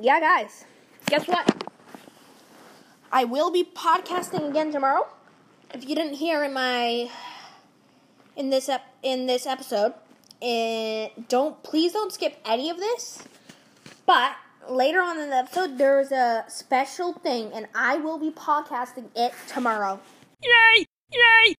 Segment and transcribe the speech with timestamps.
[0.00, 0.64] yeah, guys,
[1.06, 1.64] guess what?
[3.12, 5.06] I will be podcasting again tomorrow.
[5.74, 7.10] If you didn't hear in my
[8.36, 9.94] in this ep- in this episode,
[10.40, 13.22] it, don't please don't skip any of this.
[14.06, 14.36] But
[14.68, 19.10] later on in the episode, there is a special thing, and I will be podcasting
[19.14, 20.00] it tomorrow.
[20.42, 20.86] Yay!
[21.12, 21.54] Yay!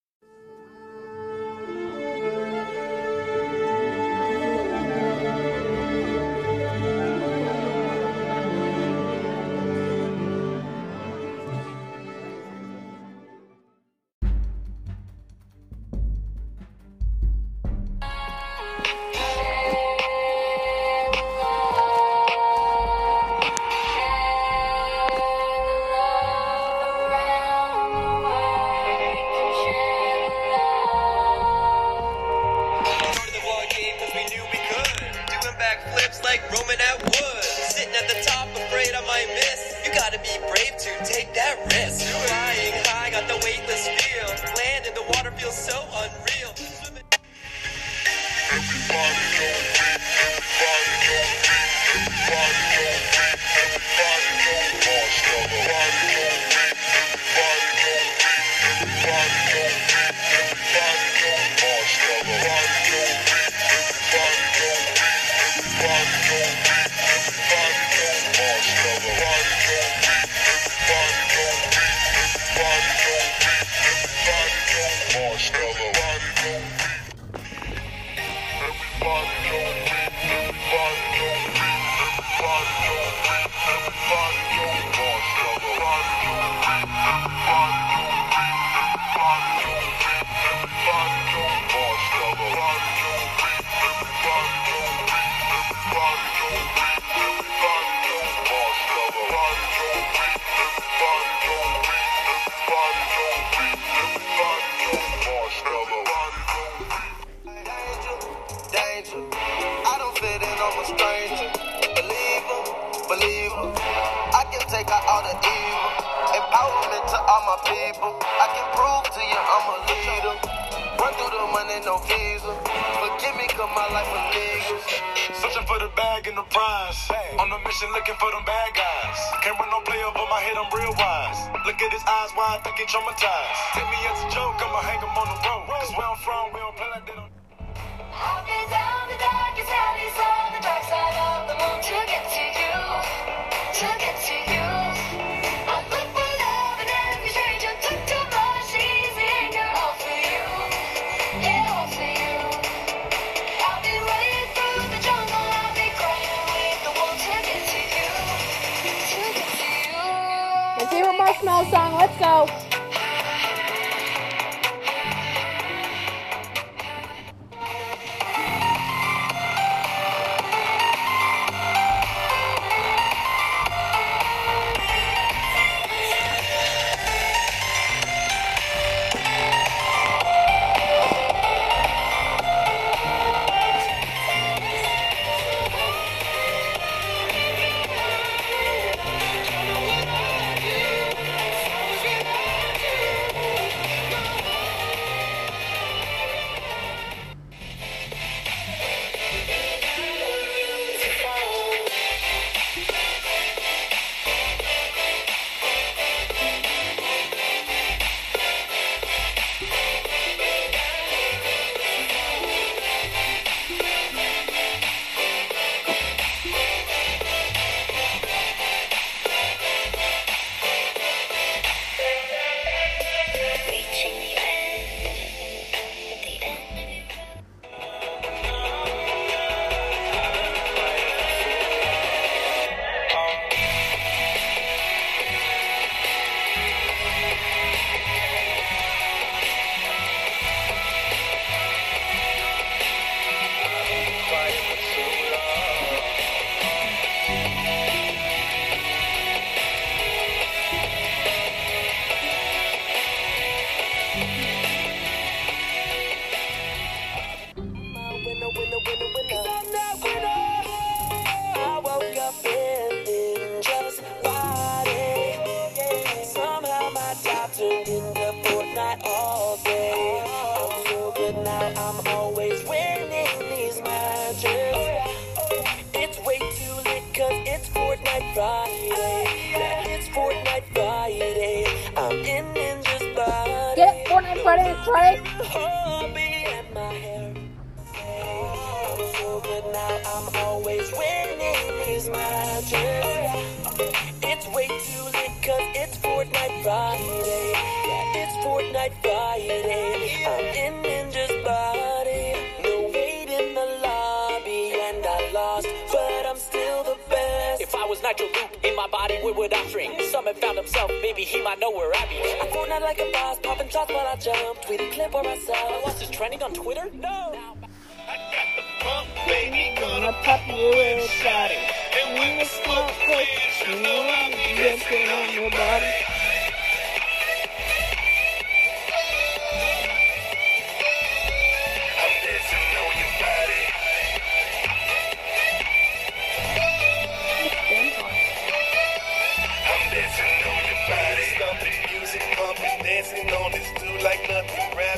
[132.31, 133.75] That's why I think get traumatized.
[133.75, 135.67] Tell me it's a joke, I'ma hang him on the road.
[135.67, 136.15] Cause where I'm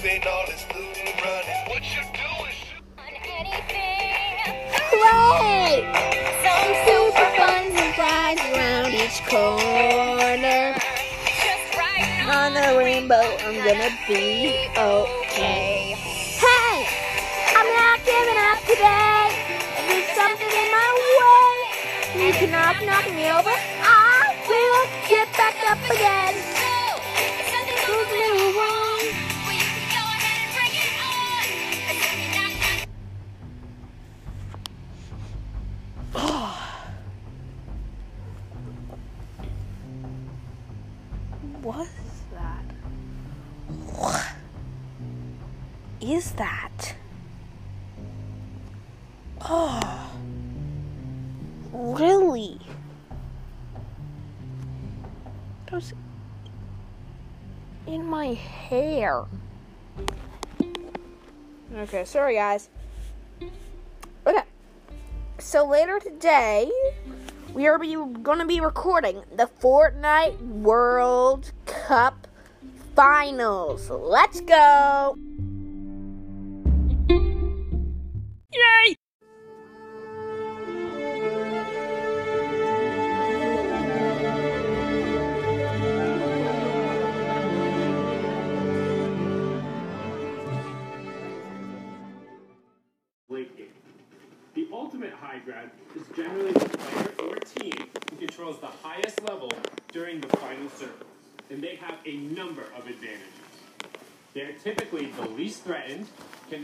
[0.04, 1.64] nothing, grabbing all this loot and running.
[1.68, 2.58] What you doing?
[4.92, 5.84] Hooray!
[6.44, 10.76] Some super buns and fries around each corner.
[12.32, 15.96] On the rainbow, I'm gonna be okay.
[16.40, 16.88] Hey!
[17.56, 19.30] I'm not giving up today.
[19.78, 20.90] If there's something in my
[21.20, 23.54] way, you can knock, knock me over.
[23.82, 26.53] I will get back up again.
[62.04, 62.70] Sorry guys.
[64.26, 64.42] Okay,
[65.38, 66.72] so later today,
[67.54, 72.28] we are be, gonna be recording the Fortnite World Cup
[72.96, 73.92] Finals.
[73.92, 75.16] Let's go!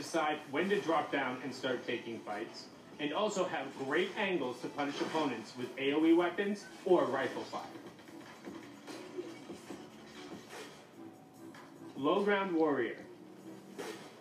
[0.09, 2.65] Decide when to drop down and start taking fights,
[2.99, 7.61] and also have great angles to punish opponents with AoE weapons or rifle fire.
[11.95, 12.97] Low ground warrior.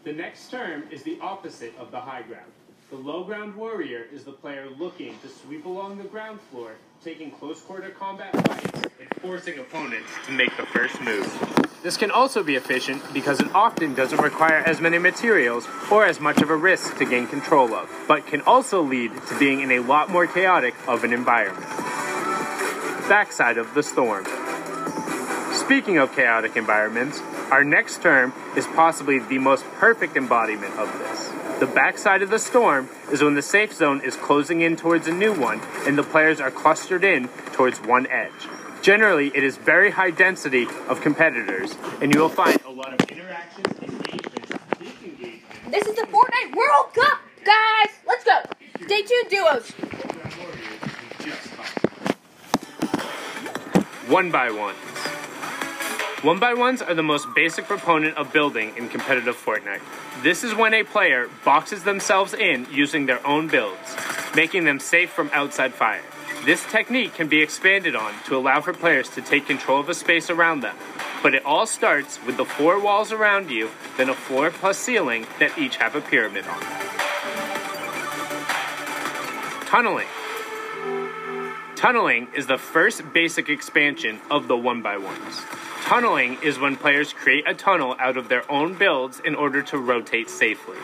[0.05, 2.53] The next term is the opposite of the high ground.
[2.91, 7.31] The low ground warrior is the player looking to sweep along the ground floor, taking
[7.31, 11.68] close quarter combat fights and forcing opponents to make the first move.
[11.89, 16.21] This can also be efficient because it often doesn't require as many materials or as
[16.21, 19.71] much of a risk to gain control of, but can also lead to being in
[19.71, 21.65] a lot more chaotic of an environment.
[23.09, 24.27] Backside of the storm.
[25.55, 31.33] Speaking of chaotic environments, our next term is possibly the most perfect embodiment of this.
[31.59, 35.13] The backside of the storm is when the safe zone is closing in towards a
[35.13, 38.47] new one and the players are clustered in towards one edge.
[38.89, 43.11] Generally, it is very high density of competitors, and you will find a lot of
[43.11, 47.93] interactions, and engagements, disengagements, This is the Fortnite World Cup, guys!
[48.07, 48.41] Let's go!
[48.87, 49.71] Day two duos.
[54.09, 54.79] One by ones.
[56.23, 59.83] One by ones are the most basic proponent of building in competitive Fortnite.
[60.23, 63.97] This is when a player boxes themselves in using their own builds,
[64.35, 66.01] making them safe from outside fire.
[66.45, 69.95] This technique can be expanded on to allow for players to take control of a
[69.95, 70.77] space around them,
[71.23, 75.27] but it all starts with the four walls around you, then a floor plus ceiling
[75.41, 76.61] that each have a pyramid on.
[79.67, 80.07] Tunneling.
[81.77, 85.43] Tunneling is the first basic expansion of the one by ones.
[85.83, 89.79] Tunneling is when players create a tunnel out of their own builds in order to
[89.79, 90.79] rotate safely.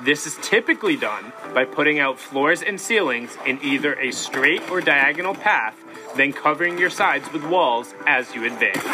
[0.00, 4.80] This is typically done by putting out floors and ceilings in either a straight or
[4.80, 5.76] diagonal path,
[6.16, 8.84] then covering your sides with walls as you advance.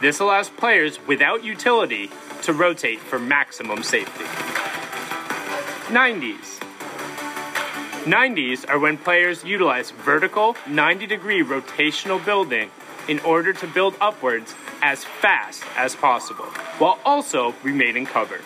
[0.00, 2.10] This allows players without utility
[2.42, 4.24] to rotate for maximum safety.
[5.94, 6.58] 90s.
[8.04, 12.70] 90s are when players utilize vertical 90 degree rotational building
[13.06, 16.46] in order to build upwards as fast as possible,
[16.78, 18.42] while also remaining covered.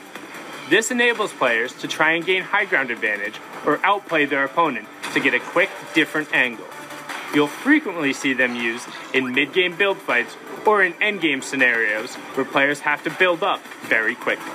[0.69, 5.21] This enables players to try and gain high ground advantage or outplay their opponent to
[5.21, 6.67] get a quick, different angle.
[7.35, 12.45] You'll frequently see them used in mid game build fights or in endgame scenarios where
[12.45, 14.53] players have to build up very quickly.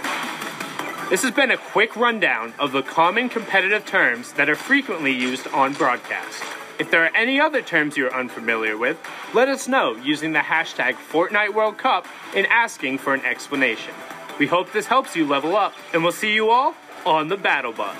[1.09, 5.47] This has been a quick rundown of the common competitive terms that are frequently used
[5.47, 6.43] on broadcast.
[6.77, 8.99] If there are any other terms you're unfamiliar with,
[9.33, 13.93] let us know using the hashtag Fortnite World Cup and asking for an explanation.
[14.39, 16.73] We hope this helps you level up, and we'll see you all
[17.05, 17.95] on the battle bus.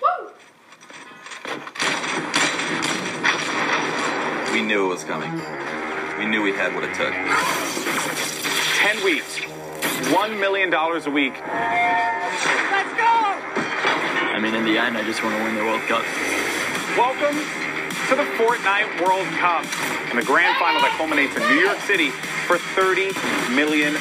[0.00, 0.30] Woo!
[4.52, 5.32] We knew it was coming.
[6.18, 7.12] We knew we had what it took.
[7.12, 11.34] 10 weeks, $1 million a week.
[11.34, 13.10] Let's go!
[14.32, 16.04] I mean, in the end, I just want to win the World Cup.
[16.96, 17.65] Welcome
[18.08, 19.66] to the Fortnite World Cup
[20.10, 22.14] and the grand final that culminates in New York City
[22.46, 23.10] for $30
[23.50, 23.98] million.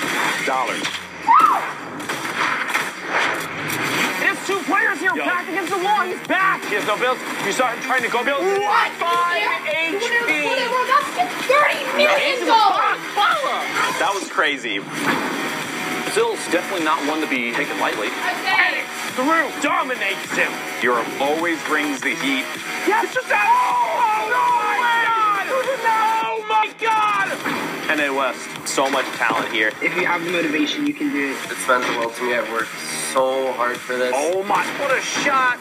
[4.22, 5.26] It's two players here, Yo.
[5.26, 6.06] back against the wall.
[6.06, 6.62] He's back.
[6.70, 7.18] He has no builds.
[7.50, 8.46] You saw him trying to go build.
[8.46, 8.94] What?
[9.02, 10.54] Five You HP.
[10.70, 12.46] World Cup gets $30 million!
[13.98, 14.86] That was crazy.
[16.16, 18.08] Brazil's definitely not one to be taken lightly.
[18.08, 18.88] Okay.
[19.20, 20.50] Through dominates him.
[20.82, 22.48] Europe always brings the heat.
[22.88, 25.44] Yes, just oh, oh, oh, that.
[26.24, 27.28] Oh, my God!
[27.28, 27.98] Oh my god!
[27.98, 29.74] NA West, so much talent here.
[29.82, 31.52] If you have the motivation, you can do it.
[31.52, 32.34] It's meant the world to me.
[32.34, 32.72] I've worked
[33.12, 34.14] so hard for this.
[34.16, 35.60] Oh my, what a shot!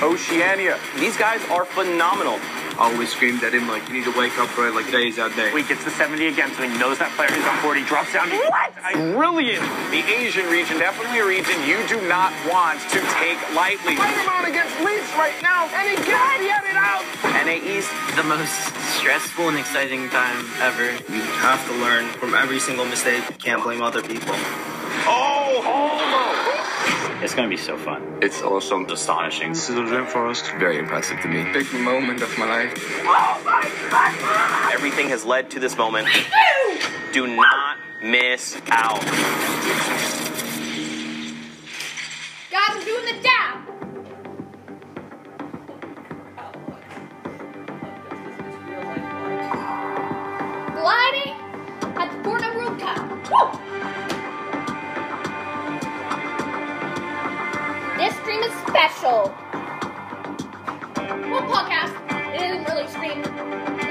[0.00, 0.78] Oceania.
[0.96, 2.40] These guys are phenomenal.
[2.78, 4.70] Always screamed at him like, you need to wake up, bro.
[4.72, 5.56] Like days out there.
[5.56, 7.76] He gets the 70 again, so he knows that player is on board.
[7.76, 8.30] He drops down.
[8.30, 8.72] What?
[8.92, 9.62] Brilliant!
[9.92, 13.96] The Asian region, definitely a region you do not want to take lightly.
[13.96, 17.04] Spider-Man against Leafs right now, and he gets it out.
[17.44, 18.52] NA East, the most
[18.98, 20.92] stressful and exciting time ever.
[21.12, 23.22] You have to learn from every single mistake.
[23.28, 24.34] You can't blame other people.
[25.06, 27.22] Oh, almost!
[27.22, 28.18] It's gonna be so fun.
[28.20, 28.86] It's awesome.
[28.86, 29.50] Astonishing.
[29.52, 30.42] This is a dream for us.
[30.58, 31.44] Very impressive to me.
[31.52, 32.74] Big moment of my life.
[34.72, 36.08] Everything has led to this moment.
[37.12, 39.00] Do not miss out.
[42.50, 43.58] Guys, I'm doing the dab.
[50.74, 51.34] Gliding
[51.96, 53.71] at the Fortnite World Cup.
[58.72, 59.34] Special.
[61.30, 61.92] Well, podcast.
[62.34, 63.81] It isn't really streamed.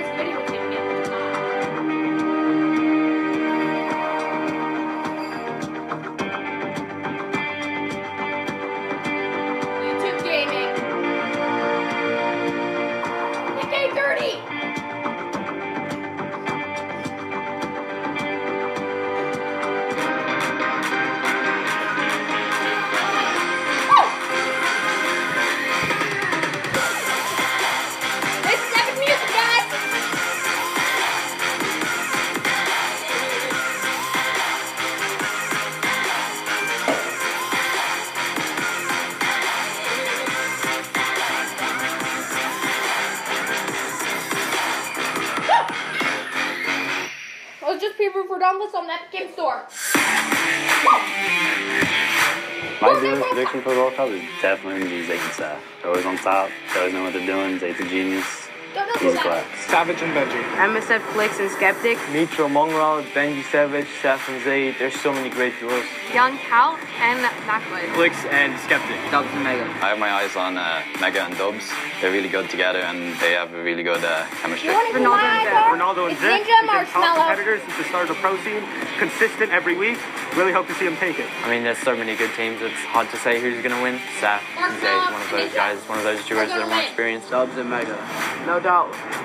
[53.12, 55.62] Daily prediction for the World Cup is definitely gonna be Zayt and Seth.
[55.82, 56.50] They're always on top.
[56.74, 57.60] They always know what they're doing.
[57.60, 58.41] Zayt's a genius.
[58.74, 59.44] Don't He's a that.
[59.68, 60.40] Savage and Benji.
[60.56, 61.98] MSF Flicks and Skeptic.
[62.14, 64.80] Nitro, Mongraal, Benji Savage, Seth and Zayt.
[64.80, 65.84] There's so many great duos.
[66.14, 67.90] Young Cal and Backwood.
[67.96, 68.96] Flicks and Skeptic.
[69.12, 69.64] Dubs and Mega.
[69.84, 71.68] I have my eyes on uh, Mega and Dubs.
[72.00, 74.70] They're really good together and they have a really good uh, chemistry.
[74.70, 75.74] You want to Ronaldo and Zach.
[75.76, 78.38] Ronaldo and it's Zach, Ninja he's been top competitors since the start of the pro
[78.44, 78.64] scene,
[78.98, 80.00] consistent every week.
[80.38, 81.28] Really hope to see them take it.
[81.44, 82.62] I mean, there's so many good teams.
[82.62, 84.00] It's hard to say who's gonna win.
[84.20, 86.82] Seth and Zay is one of those guys, one of those duos that are more
[86.82, 87.30] experienced.
[87.30, 88.00] Dubs and Mega.
[88.48, 89.21] No doubt.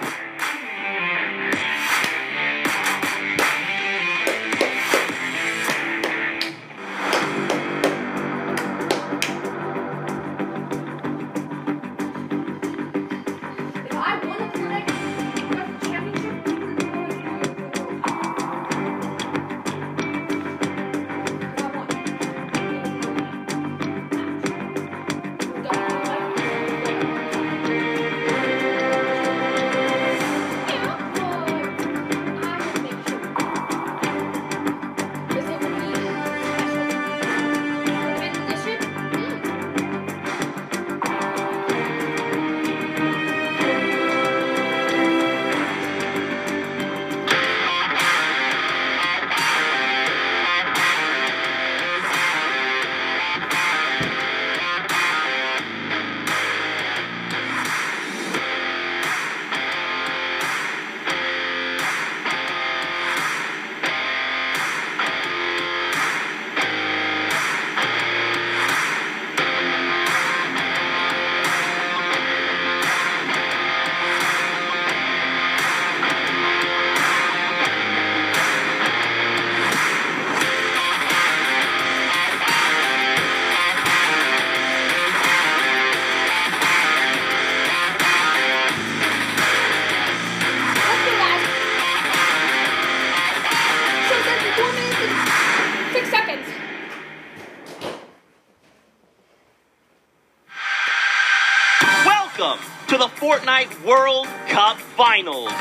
[102.38, 105.52] Welcome to the Fortnite World Cup Finals.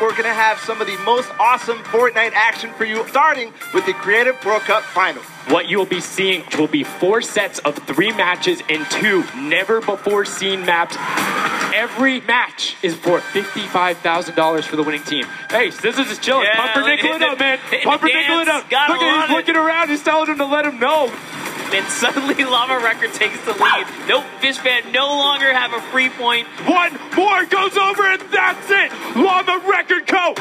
[0.00, 3.86] We're going to have some of the most awesome Fortnite action for you, starting with
[3.86, 5.24] the Creative World Cup Finals.
[5.48, 10.24] What you'll be seeing will be four sets of three matches in two never before
[10.24, 10.96] seen maps.
[11.74, 15.24] Every match is for $55,000 for the winning team.
[15.50, 16.44] Hey, Scissors is chilling.
[16.44, 17.58] Yeah, Pumpernickel it up, man.
[17.82, 18.64] Pumpernickel it up.
[18.64, 19.36] Look at he's it.
[19.36, 19.88] looking around.
[19.88, 21.12] He's telling him to let him know.
[21.74, 23.86] And suddenly Lava Record takes the lead.
[24.06, 26.46] Nope, Fish Fan no longer have a free point.
[26.66, 28.92] One more goes over, and that's it.
[29.16, 30.34] Llama Record Co.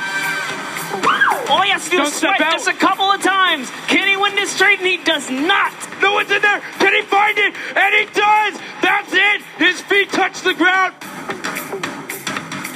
[1.49, 2.37] All he has to do is out.
[2.39, 3.69] just a couple of times.
[3.87, 4.79] Can he win this straight?
[4.79, 5.71] And he does not.
[6.01, 6.59] No one's in there.
[6.79, 7.55] Can he find it?
[7.75, 8.59] And he does.
[8.81, 9.41] That's it.
[9.57, 10.95] His feet touch the ground.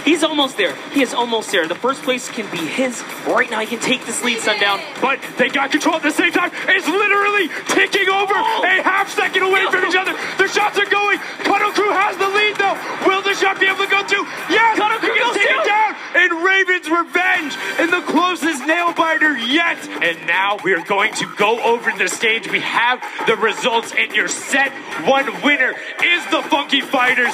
[0.05, 0.75] He's almost there.
[0.93, 1.67] He is almost there.
[1.67, 3.01] The first place can be his.
[3.25, 4.79] Right now, he can take this lead, Sundown.
[5.01, 6.51] But they got control at the same time.
[6.69, 8.63] It's literally ticking over oh.
[8.63, 10.13] a half second away from each other.
[10.38, 11.17] The shots are going.
[11.41, 12.77] Cuddle Crew has the lead, though.
[13.09, 14.29] Will the shot be able to go through?
[14.45, 14.77] Yes.
[14.77, 15.95] Cuddle Crew can goes take it down.
[16.13, 19.82] And Raven's Revenge in the closest nail biter yet.
[20.06, 22.45] And now we are going to go over the stage.
[22.51, 24.71] We have the results in your set.
[25.10, 27.34] One winner is the Funky Fighters.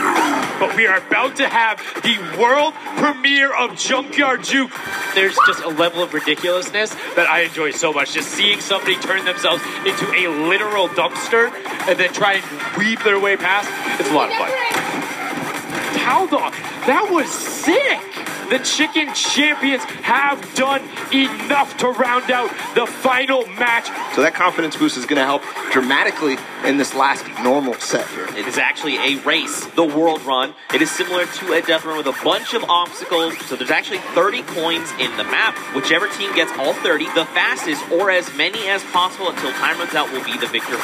[0.58, 4.72] But we are about to have the world premiere of Junkyard Juke.
[5.14, 8.14] There's just a level of ridiculousness that I enjoy so much.
[8.14, 11.52] Just seeing somebody turn themselves into a literal dumpster
[11.88, 13.68] and then try and weave their way past.
[14.00, 14.50] It's a lot of fun.
[15.98, 16.52] Cow dog,
[16.86, 18.00] that was sick.
[18.50, 20.82] The chicken champions have done
[21.12, 23.86] enough to round out the final match.
[24.14, 28.26] So that confidence boost is going to help dramatically in this last normal set here.
[28.38, 30.54] It is actually a race, the world run.
[30.72, 33.36] It is similar to a death run with a bunch of obstacles.
[33.46, 35.56] So there's actually 30 coins in the map.
[35.74, 39.94] Whichever team gets all 30, the fastest or as many as possible until time runs
[39.94, 40.76] out will be the victor.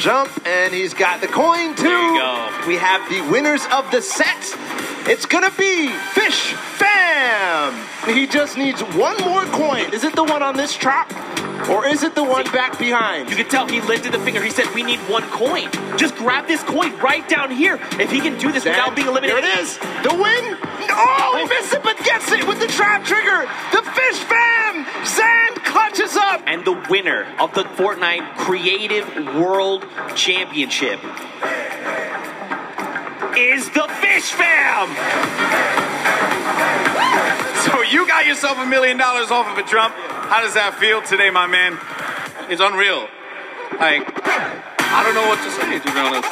[0.00, 1.82] Jump, and he's got the coin too.
[1.84, 2.64] There you go.
[2.66, 4.56] We have the winners of the set.
[5.06, 7.74] It's gonna be Fish Fam.
[8.06, 9.92] He just needs one more coin.
[9.92, 11.12] Is it the one on this trap,
[11.68, 13.28] or is it the one back behind?
[13.28, 14.42] You can tell he lifted the finger.
[14.42, 15.68] He said, We need one coin.
[15.98, 17.78] Just grab this coin right down here.
[17.98, 19.44] If he can do this without being eliminated.
[19.44, 19.78] There it is.
[19.78, 20.79] The win.
[20.92, 23.46] Oh, he missed it, but gets it with the trap trigger.
[23.72, 24.86] The Fish Fam.
[25.06, 26.42] Zan clutches up.
[26.46, 31.00] And the winner of the Fortnite Creative World Championship
[33.36, 34.88] is the Fish Fam.
[37.64, 39.94] So you got yourself a million dollars off of a Trump.
[39.94, 41.78] How does that feel today, my man?
[42.50, 43.08] It's unreal.
[43.78, 46.26] Like, I don't know what to say, to be honest.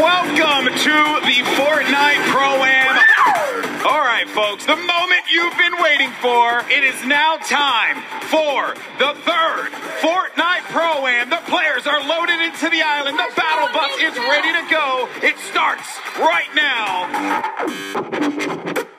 [0.00, 3.71] Welcome to the Fortnite Pro-Am.
[3.82, 6.62] All right, folks, the moment you've been waiting for.
[6.70, 7.98] It is now time
[8.30, 11.26] for the third Fortnite Pro-Am.
[11.28, 13.18] The players are loaded into the island.
[13.18, 15.10] The battle bus is ready to go.
[15.26, 17.10] It starts right now.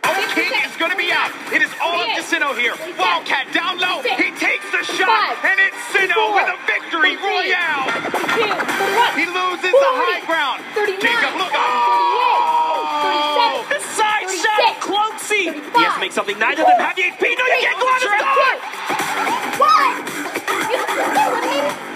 [0.04, 1.32] Oh, King is going to be out.
[1.56, 2.76] It is all up to Sinnoh here.
[3.00, 4.04] Wildcat down low.
[4.04, 7.88] He takes the shot, and it's Sinnoh with a victory royale.
[9.16, 10.60] He loses the high ground.
[11.00, 11.56] Jacob, look.
[11.56, 12.04] Oh!
[15.54, 17.22] Shot, He has to make something nine of them have the HP.
[17.22, 18.10] No, you can't go out of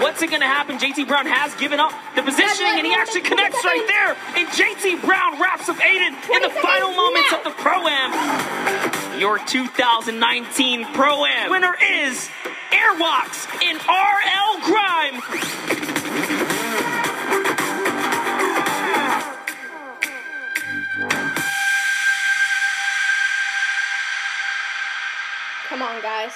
[0.01, 0.77] What's it going to happen?
[0.77, 4.15] JT Brown has given up the positioning, and he actually connects right there.
[4.37, 9.19] And JT Brown wraps up Aiden in the final moments of the Pro-Am.
[9.19, 12.29] Your 2019 Pro-Am winner is
[12.71, 16.56] Airwaks in RL Grime.
[26.01, 26.33] Guys.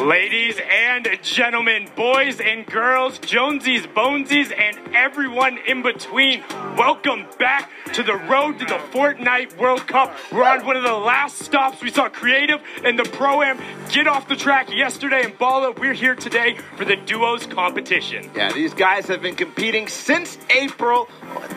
[0.00, 6.42] Ladies and gentlemen, boys and girls, Jonesies, Bonesies, and everyone in between,
[6.76, 10.16] welcome back to the road to the Fortnite World Cup.
[10.32, 11.82] We're on one of the last stops.
[11.82, 15.72] We saw Creative and the Pro-Am get off the track yesterday in Bala.
[15.72, 18.28] We're here today for the duos competition.
[18.34, 21.08] Yeah, these guys have been competing since April,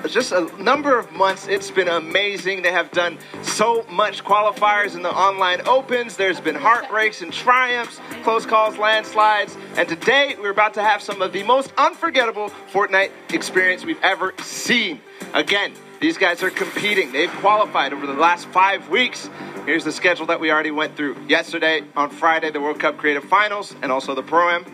[0.07, 1.47] just a number of months.
[1.47, 2.61] It's been amazing.
[2.61, 6.17] They have done so much qualifiers in the online opens.
[6.17, 11.21] There's been heartbreaks and triumphs, close calls, landslides, and today we're about to have some
[11.21, 14.99] of the most unforgettable Fortnite experience we've ever seen.
[15.35, 17.11] Again, these guys are competing.
[17.11, 19.29] They've qualified over the last five weeks.
[19.67, 21.17] Here's the schedule that we already went through.
[21.27, 24.65] Yesterday, on Friday, the World Cup Creative Finals and also the Pro-Am.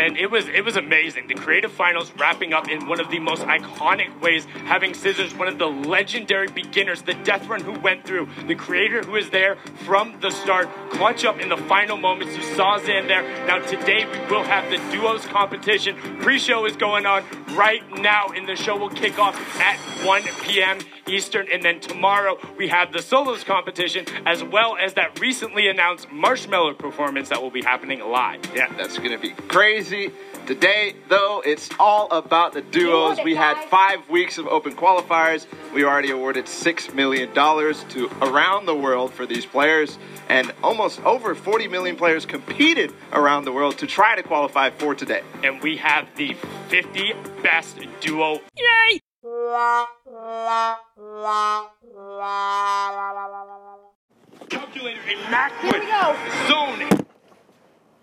[0.00, 1.28] And it was it was amazing.
[1.28, 5.48] The creative finals wrapping up in one of the most iconic ways, having Scissors, one
[5.48, 9.56] of the legendary beginners, the death run who went through, the creator who is there
[9.84, 12.36] from the start, clutch up in the final moments.
[12.36, 13.22] You saw Zan there.
[13.46, 15.96] Now today we will have the duos competition.
[16.20, 20.78] Pre-show is going on right now, and the show will kick off at 1 p.m.
[21.06, 26.10] Eastern, and then tomorrow we have the solos competition as well as that recently announced
[26.10, 28.40] Marshmallow performance that will be happening live.
[28.54, 29.89] Yeah, that's to be crazy.
[30.46, 33.18] Today, though, it's all about the duos.
[33.24, 35.46] We had five weeks of open qualifiers.
[35.74, 39.98] We already awarded $6 million to around the world for these players,
[40.28, 44.94] and almost over 40 million players competed around the world to try to qualify for
[44.94, 45.22] today.
[45.42, 46.34] And we have the
[46.68, 48.40] 50 best duo.
[48.56, 49.00] Yay!
[54.48, 55.82] Calculator Immaculate
[56.48, 57.06] Zone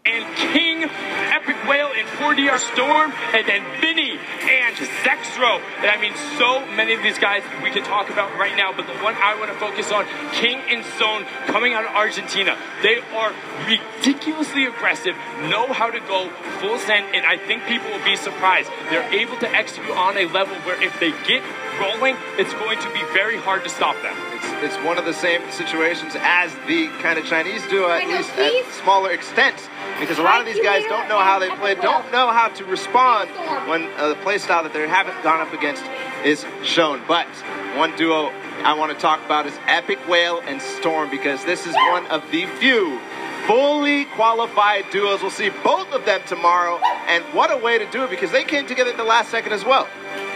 [0.08, 5.60] and King, Epic Whale, and 4DR Storm, and then Vinny and Zexrow.
[5.80, 8.88] And I mean, so many of these guys we can talk about right now, but
[8.88, 12.58] the one I want to focus on, King and Zone, coming out of Argentina.
[12.82, 13.34] They are
[13.68, 15.16] ridiculously aggressive,
[15.50, 18.70] know how to go full send, and I think people will be surprised.
[18.90, 21.44] They're able to execute on a level where if they get
[21.80, 24.16] rolling, it's going to be very hard to stop them.
[24.34, 28.32] It's, it's one of the same situations as the kind of Chinese duo, at least
[28.38, 29.56] at smaller extent.
[30.00, 32.66] Because a lot of these guys don't know how they play, don't know how to
[32.66, 33.30] respond
[33.70, 35.84] when uh, the play style that they haven't gone up against
[36.24, 37.02] is shown.
[37.08, 37.28] But
[37.76, 38.32] one duo
[38.64, 42.46] I want to talk about is EpikWhale and Storm because this is one of the
[42.60, 43.00] few
[43.48, 45.22] fully qualified duos.
[45.22, 46.80] We'll see both of them tomorrow.
[47.08, 49.54] And what a way to do it because they came together at the last second
[49.54, 49.88] as well.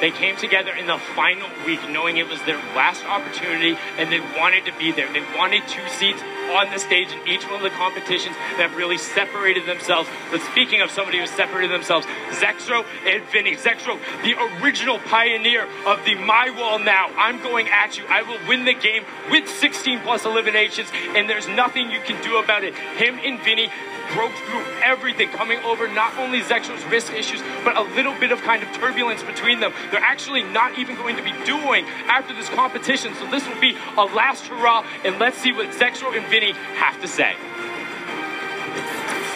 [0.01, 4.19] They came together in the final week knowing it was their last opportunity and they
[4.19, 5.11] wanted to be there.
[5.13, 8.97] They wanted two seats on the stage in each one of the competitions that really
[8.97, 10.09] separated themselves.
[10.31, 13.55] But speaking of somebody who separated themselves, Zexrow and Vinny.
[13.55, 17.07] Zexrow, the original pioneer of the My Wall now.
[17.15, 18.05] I'm going at you.
[18.09, 22.37] I will win the game with 16 plus eliminations, and there's nothing you can do
[22.37, 22.75] about it.
[22.75, 23.69] Him and Vinny
[24.13, 28.41] broke through everything, coming over not only Zexrow's wrist issues, but a little bit of
[28.41, 29.73] kind of turbulence between them.
[29.91, 33.77] They're actually not even going to be doing after this competition, so this will be
[33.97, 37.35] a last hurrah, and let's see what Zexrow and Vinny have to say.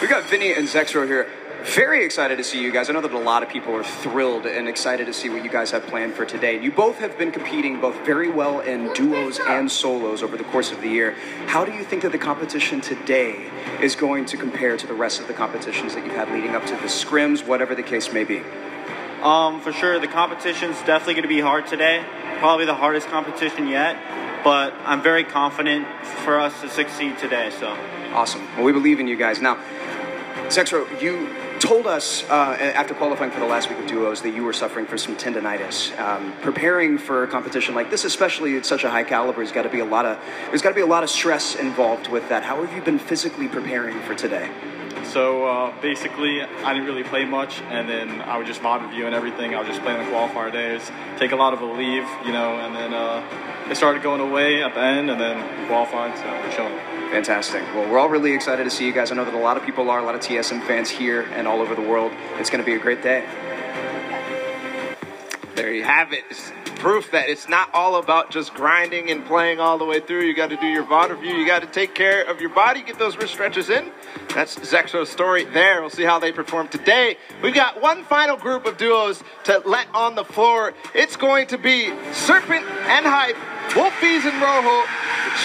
[0.00, 1.28] We got Vinny and Zexrow here.
[1.74, 2.88] Very excited to see you guys.
[2.88, 5.50] I know that a lot of people are thrilled and excited to see what you
[5.50, 6.62] guys have planned for today.
[6.62, 10.70] You both have been competing both very well in duos and solos over the course
[10.70, 11.16] of the year.
[11.46, 13.50] How do you think that the competition today
[13.82, 16.64] is going to compare to the rest of the competitions that you've had leading up
[16.66, 18.42] to the scrims, whatever the case may be?
[19.22, 22.04] Um, for sure, the competition's definitely going to be hard today.
[22.38, 23.96] Probably the hardest competition yet,
[24.44, 25.86] but I'm very confident
[26.24, 27.50] for us to succeed today.
[27.58, 27.76] So
[28.12, 28.46] Awesome.
[28.54, 29.42] Well, we believe in you guys.
[29.42, 29.56] Now,
[30.48, 31.28] Zexrow, you
[31.60, 34.86] told us uh, after qualifying for the last week of duos that you were suffering
[34.86, 35.96] from some tendonitis.
[35.98, 39.62] Um, preparing for a competition like this, especially at such a high caliber, has got
[39.62, 42.28] to be a lot of there's got to be a lot of stress involved with
[42.28, 42.42] that.
[42.42, 44.50] How have you been physically preparing for today?
[45.04, 49.06] So uh, basically, I didn't really play much, and then I would just mod review
[49.06, 49.54] and everything.
[49.54, 52.32] I would just play on the qualifier days, take a lot of a leave, you
[52.32, 56.16] know, and then uh, it started going away at the end, and then we qualified,
[56.18, 56.95] so we're chilling.
[57.10, 57.62] Fantastic.
[57.74, 59.10] Well, we're all really excited to see you guys.
[59.10, 61.46] I know that a lot of people are, a lot of TSM fans here and
[61.46, 62.12] all over the world.
[62.38, 63.26] It's going to be a great day.
[65.54, 66.24] There you have it.
[66.28, 70.22] It's proof that it's not all about just grinding and playing all the way through.
[70.22, 71.34] You got to do your VOD review.
[71.34, 73.90] You got to take care of your body, get those wrist stretches in.
[74.34, 75.80] That's Zexo's story there.
[75.80, 77.16] We'll see how they perform today.
[77.42, 80.74] We've got one final group of duos to let on the floor.
[80.94, 83.36] It's going to be Serpent and Hype,
[83.74, 84.86] Wolfies and Rojo,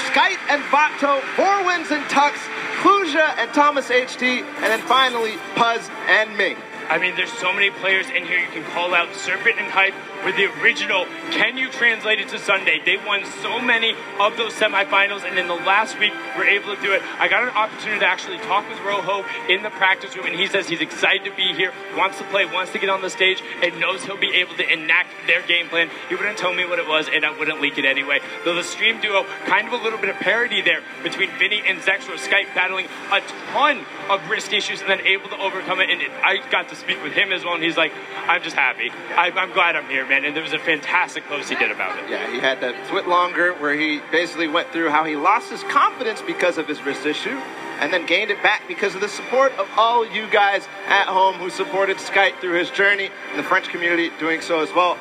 [0.07, 2.33] Skite and Vato, Four Winds and Tux,
[2.81, 6.57] Klusia and Thomas HT, and then finally Puzz and Ming.
[6.89, 9.13] I mean, there's so many players in here you can call out.
[9.15, 11.05] Serpent and Hype were the original.
[11.31, 12.81] Can you translate it to Sunday?
[12.83, 16.81] They won so many of those semifinals, and in the last week, we're able to
[16.81, 17.01] do it.
[17.19, 20.47] I got an opportunity to actually talk with Rojo in the practice room, and he
[20.47, 23.41] says he's excited to be here, wants to play, wants to get on the stage,
[23.63, 25.89] and knows he'll be able to enact their game plan.
[26.09, 28.19] He wouldn't tell me what it was, and I wouldn't leak it anyway.
[28.45, 31.79] Though the stream duo, kind of a little bit of parody there between Vinny and
[31.79, 35.89] Zexrow, Skite battling a ton of wrist issues and then able to overcome it.
[35.89, 37.91] And it, I got to speak with him as well, and he's like,
[38.27, 38.91] I'm just happy.
[39.15, 40.25] I, I'm glad I'm here, man.
[40.25, 42.09] And there was a fantastic post he did about it.
[42.09, 45.63] Yeah, he had that twit longer where he basically went through how he lost his
[45.63, 47.39] confidence because of his wrist issue
[47.79, 51.35] and then gained it back because of the support of all you guys at home
[51.35, 54.97] who supported Skite through his journey and the French community doing so as well.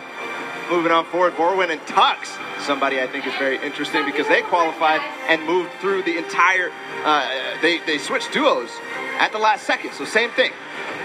[0.70, 5.00] Moving on forward, Borwin and Tux, somebody I think is very interesting because they qualified
[5.28, 6.70] and moved through the entire,
[7.04, 8.70] uh, they, they switched duos
[9.18, 10.52] at the last second, so same thing.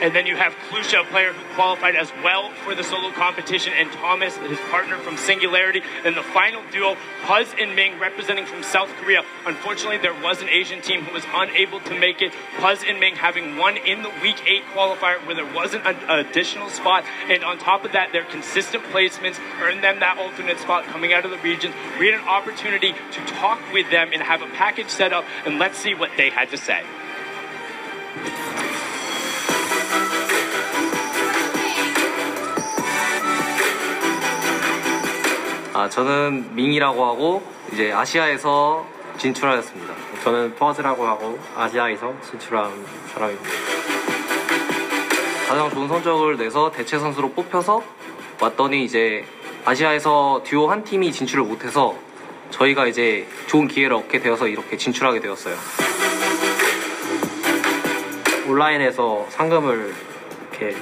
[0.02, 3.74] And then you have Klusia, a player who qualified as well for the solo competition,
[3.74, 5.82] and Thomas, his partner from Singularity.
[6.04, 9.24] And the final duo, Puz and Ming, representing from South Korea.
[9.45, 12.34] Unfortunately, there was an Asian team who was unable to make it.
[12.58, 16.69] Puz and Ming having won in the Week 8 qualifier where there wasn't an additional
[16.69, 17.06] spot.
[17.30, 21.26] And on top of that, their consistent placements earned them that alternate spot coming out
[21.26, 21.71] of the region.
[22.00, 25.60] We had an opportunity to talk with them and have a package set up, and
[25.60, 26.84] let's see what they had to say.
[35.76, 38.86] 아, 저는 밍이라고 하고 이제 아시아에서
[39.18, 39.94] 진출하였습니다.
[40.24, 42.72] 저는 퍼즈라고 하고 아시아에서 진출한
[43.14, 43.50] 사람입니다.
[45.50, 47.84] 가장 좋은 성적을 내서 대체 선수로 뽑혀서
[48.40, 49.26] 왔더니 이제
[49.66, 51.94] 아시아에서 듀오 한 팀이 진출을 못해서
[52.52, 55.58] 저희가 이제 좋은 기회를 얻게 되어서 이렇게 진출하게 되었어요.
[58.48, 59.94] 온라인에서 상금을
[60.52, 60.74] 이렇게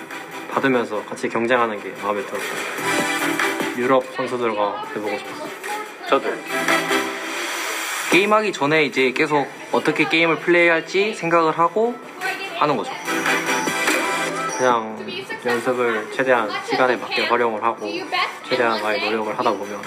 [0.51, 3.02] 받으면서 같이 경쟁하는 게 마음에 들었어요.
[3.77, 5.49] 유럽 선수들과 해보고 싶었어요.
[6.09, 6.29] 저도.
[8.11, 11.95] 게임하기 전에 이제 계속 어떻게 게임을 플레이할지 생각을 하고
[12.59, 12.91] 하는 거죠.
[14.57, 14.95] 그냥
[15.45, 17.89] 연습을 최대한 시간에 맞게 활용을 하고
[18.47, 19.81] 최대한 많이 노력을 하다 보면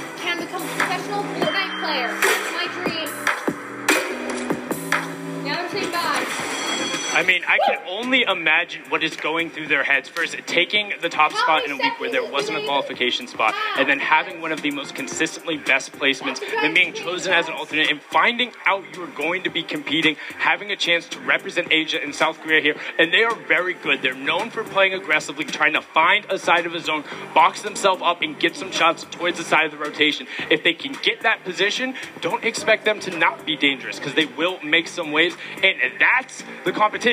[7.16, 10.06] I mean, I can only imagine what is going through their heads.
[10.06, 13.88] First, taking the top spot in a week where there wasn't a qualification spot, and
[13.88, 17.90] then having one of the most consistently best placements, then being chosen as an alternate,
[17.90, 22.14] and finding out you're going to be competing, having a chance to represent Asia and
[22.14, 22.76] South Korea here.
[22.98, 24.02] And they are very good.
[24.02, 27.02] They're known for playing aggressively, trying to find a side of a zone,
[27.32, 30.26] box themselves up, and get some shots towards the side of the rotation.
[30.50, 34.26] If they can get that position, don't expect them to not be dangerous because they
[34.26, 35.34] will make some waves.
[35.62, 37.05] And that's the competition.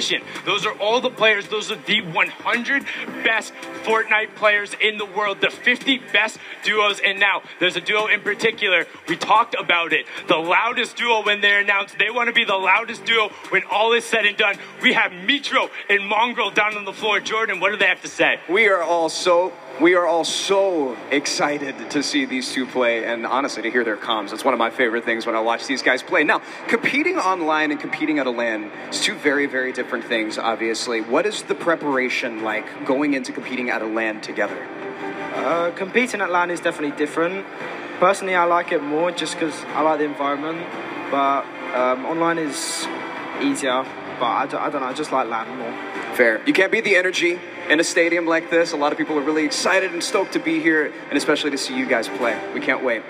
[0.46, 1.48] Those are all the players.
[1.50, 2.86] Those are the 100
[3.24, 3.54] best
[3.84, 7.00] Fortnite players in the world, the 50 best duos.
[7.00, 8.88] And now there's a duo in particular.
[9.08, 10.08] We talked about it.
[10.28, 12.00] The loudest duo when they're announced.
[12.00, 14.56] They want to be the loudest duo when all is said and done.
[14.82, 17.20] We have Mitro and Mongraal down on the floor.
[17.20, 18.40] Jordan, what do they have to say?
[18.50, 23.26] We are all so we are all so excited to see these two play and
[23.26, 24.32] honestly to hear their comms.
[24.32, 26.24] It's one of my favorite things when I watch these guys play.
[26.24, 31.02] Now, competing online and competing at a LAN is two very, very different things, obviously.
[31.02, 34.68] What is the preparation like going into competing at a LAN together?
[35.36, 37.46] Uh, competing at LAN is definitely different.
[38.00, 40.66] Personally, I like it more just because I like the environment.
[41.10, 42.88] But um, online is
[43.42, 43.84] easier.
[44.20, 44.88] But I don't, I don't know.
[44.88, 45.93] I just like LAN more.
[46.16, 46.46] Fair.
[46.46, 48.72] You can't beat the energy in a stadium like this.
[48.72, 51.58] A lot of people are really excited and stoked to be here, and especially to
[51.58, 52.40] see you guys play.
[52.54, 53.02] We can't wait.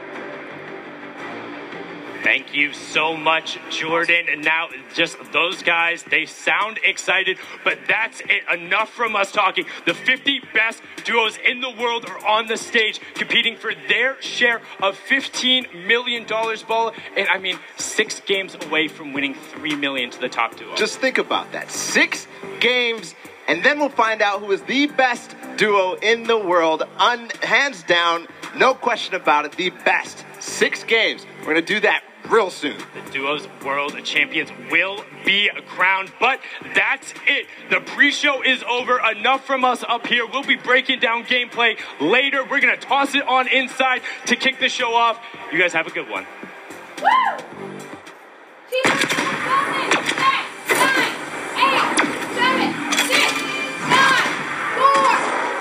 [2.23, 4.27] Thank you so much, Jordan.
[4.31, 8.43] And now, just those guys, they sound excited, but that's it.
[8.49, 9.65] Enough from us talking.
[9.85, 14.61] The 50 best duos in the world are on the stage competing for their share
[14.81, 16.93] of $15 million, ball.
[17.17, 20.75] And I mean, six games away from winning 3 million to the top duo.
[20.77, 21.71] Just think about that.
[21.71, 22.27] Six
[22.61, 23.15] games,
[23.49, 26.83] and then we'll find out who is the best duo in the world.
[26.99, 30.23] Un- hands down, no question about it, the best.
[30.39, 31.25] Six games.
[31.39, 32.77] We're going to do that real soon.
[32.77, 36.39] The duos world champions will be crowned, but
[36.73, 37.47] that's it.
[37.69, 38.99] The pre-show is over.
[38.99, 40.25] Enough from us up here.
[40.25, 42.43] We'll be breaking down gameplay later.
[42.43, 45.19] We're gonna toss it on inside to kick the show off.
[45.51, 46.25] You guys have a good one.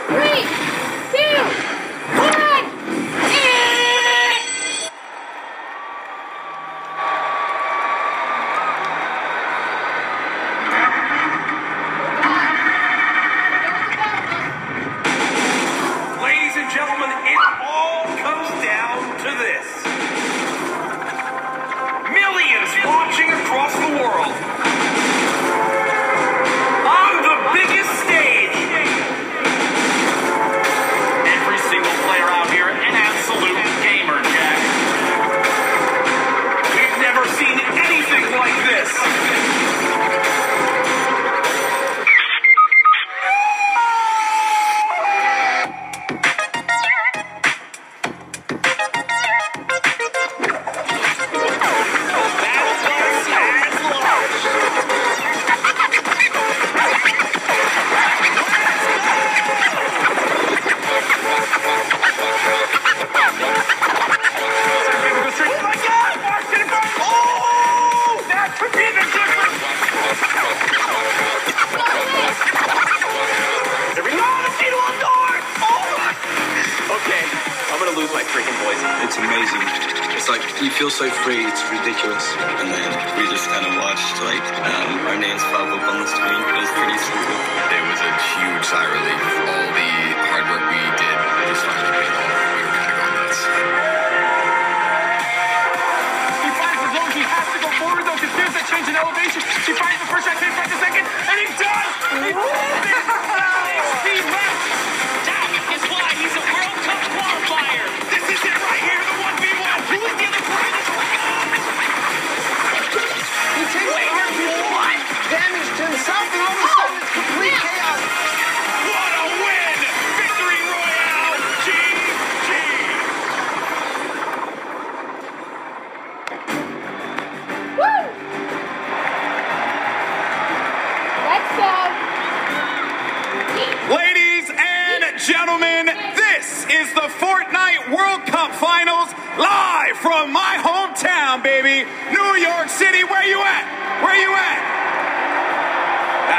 [0.09, 0.62] Three, two,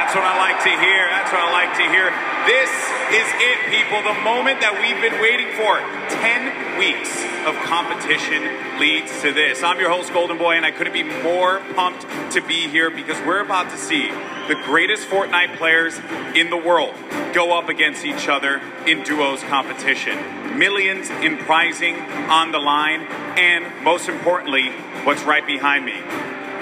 [0.04, 1.08] That's what I like to hear.
[1.08, 2.12] That's what I like to hear.
[2.44, 2.68] This
[3.16, 4.04] is it, people.
[4.04, 5.80] The moment that we've been waiting for.
[6.12, 8.44] 10 weeks of competition
[8.84, 9.64] leads to this.
[9.64, 13.16] I'm your host, Golden Boy, and I couldn't be more pumped to be here because
[13.26, 14.10] we're about to see
[14.52, 15.98] the greatest Fortnite players
[16.36, 16.94] in the world
[17.34, 20.20] go up against each other in duos competition.
[20.60, 21.96] Millions in prizing
[22.28, 23.08] on the line,
[23.40, 24.68] and most importantly,
[25.08, 25.96] what's right behind me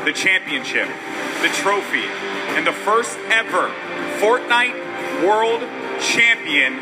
[0.06, 0.88] the championship,
[1.41, 2.06] the trophy,
[2.58, 3.70] and the first ever
[4.20, 5.62] Fortnite World
[6.02, 6.76] Champion.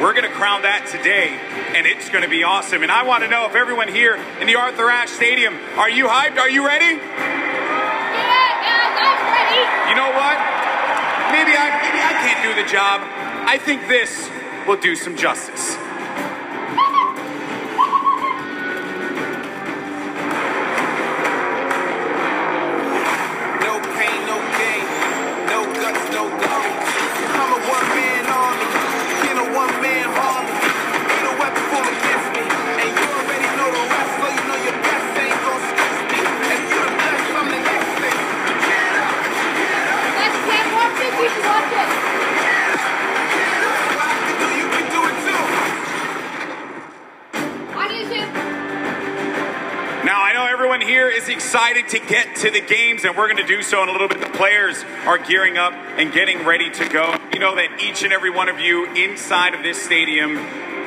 [0.00, 1.36] We're going to crown that today,
[1.76, 2.82] and it's going to be awesome.
[2.82, 6.06] And I want to know if everyone here in the Arthur Ashe Stadium, are you
[6.06, 6.38] hyped?
[6.38, 6.96] Are you ready?
[6.96, 7.04] Yeah,
[8.64, 9.60] guys, I'm ready.
[9.92, 10.36] You know what?
[11.36, 13.04] Maybe I, maybe I can't do the job.
[13.44, 14.30] I think this
[14.66, 15.76] will do some justice.
[51.88, 54.20] To get to the games, and we're going to do so in a little bit.
[54.20, 57.16] The players are gearing up and getting ready to go.
[57.32, 60.36] You know that each and every one of you inside of this stadium,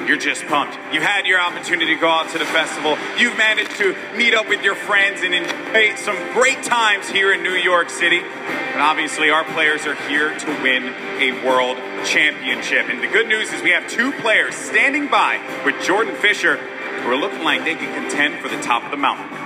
[0.07, 0.77] you're just pumped.
[0.91, 2.97] You've had your opportunity to go out to the festival.
[3.17, 7.43] You've managed to meet up with your friends and enjoy some great times here in
[7.43, 8.19] New York City.
[8.19, 12.89] And obviously, our players are here to win a world championship.
[12.89, 17.09] And the good news is we have two players standing by with Jordan Fisher who
[17.11, 19.42] are looking like they can contend for the top of the mountain.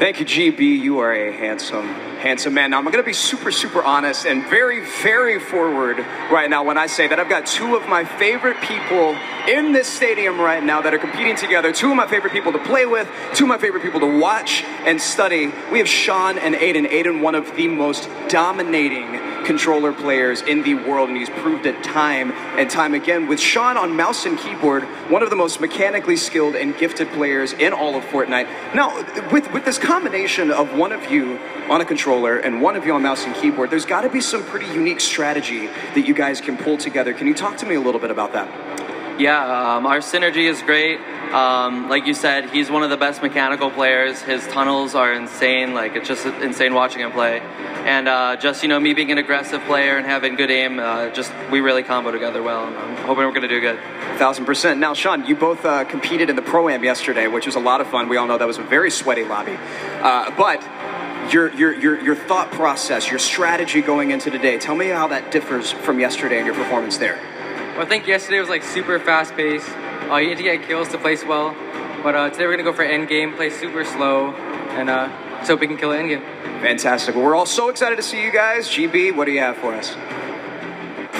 [0.00, 0.80] Thank you, GB.
[0.80, 1.86] You are a handsome,
[2.20, 2.70] handsome man.
[2.70, 5.98] Now, I'm going to be super, super honest and very, very forward
[6.32, 9.14] right now when I say that I've got two of my favorite people
[9.46, 11.70] in this stadium right now that are competing together.
[11.70, 14.62] Two of my favorite people to play with, two of my favorite people to watch
[14.86, 15.52] and study.
[15.70, 16.88] We have Sean and Aydan.
[16.90, 21.82] Aydan, one of the most dominating controller players in the world, and he's proved it
[21.82, 23.26] time and time again.
[23.26, 27.52] With Sean on mouse and keyboard, one of the most mechanically skilled and gifted players
[27.52, 28.46] in all of Fortnite.
[28.76, 28.96] Now,
[29.32, 31.36] with, with this combination of one of you
[31.68, 34.20] on a controller and one of you on mouse and keyboard, there's got to be
[34.20, 37.12] some pretty unique strategy that you guys can pull together.
[37.12, 38.89] Can you talk to me a little bit about that?
[39.20, 40.98] Yeah, um, our synergy is great.
[41.30, 44.22] Um, like you said, he's one of the best mechanical players.
[44.22, 45.74] His tunnels are insane.
[45.74, 47.40] Like it's just insane watching him play.
[47.40, 51.10] And uh, just you know, me being an aggressive player and having good aim, uh,
[51.10, 52.64] just we really combo together well.
[52.64, 53.78] I'm hoping we're gonna do good.
[54.16, 54.80] Thousand percent.
[54.80, 57.82] Now, Sean, you both uh, competed in the pro am yesterday, which was a lot
[57.82, 58.08] of fun.
[58.08, 59.58] We all know that was a very sweaty lobby,
[60.00, 60.66] uh, but.
[61.30, 65.30] Your, your, your, your thought process, your strategy going into today, tell me how that
[65.30, 67.20] differs from yesterday and your performance there.
[67.80, 69.66] Well, I think yesterday was like super fast paced.
[70.10, 71.56] Uh, you need to get kills to place well.
[72.02, 75.56] But uh, today we're gonna go for end game, play super slow, and uh, so
[75.56, 76.20] we can kill it end game.
[76.60, 77.14] Fantastic.
[77.14, 78.68] Well, we're all so excited to see you guys.
[78.68, 79.96] GB, what do you have for us?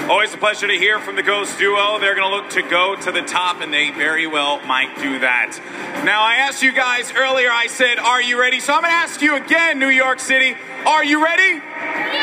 [0.07, 1.97] Always a pleasure to hear from the Ghost Duo.
[1.97, 5.17] They're going to look to go to the top, and they very well might do
[5.17, 5.57] that.
[6.05, 8.59] Now, I asked you guys earlier, I said, Are you ready?
[8.59, 10.55] So I'm going to ask you again, New York City.
[10.85, 11.57] Are you ready?
[11.57, 12.21] Yeah!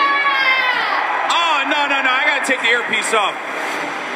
[1.27, 2.11] Oh, no, no, no.
[2.11, 3.35] I got to take the earpiece off.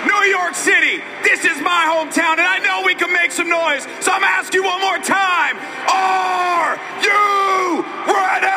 [0.07, 3.87] New York City, this is my hometown, and I know we can make some noise.
[4.01, 5.57] So I'm asking you one more time.
[5.89, 8.51] Are you ready?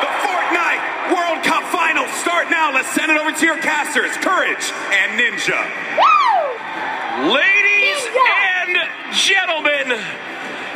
[0.00, 2.72] The Fortnite World Cup Finals start now.
[2.72, 5.60] Let's send it over to your casters, Courage and Ninja.
[6.00, 7.32] Woo!
[7.32, 8.78] Ladies and
[9.12, 10.00] gentlemen,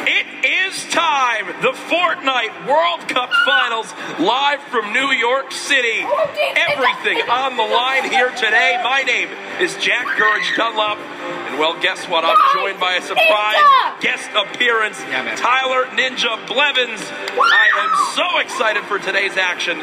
[0.06, 1.46] it is time.
[1.62, 3.83] The Fortnite World Cup Finals
[4.18, 6.06] live from New York City.
[6.70, 8.80] Everything on the line here today.
[8.82, 9.28] My name
[9.60, 10.98] is Jack Courage Dunlop.
[10.98, 12.24] And well, guess what?
[12.24, 13.56] I'm joined by a surprise
[14.00, 14.98] guest appearance,
[15.40, 17.00] Tyler Ninja Blevins.
[17.02, 19.78] I am so excited for today's action.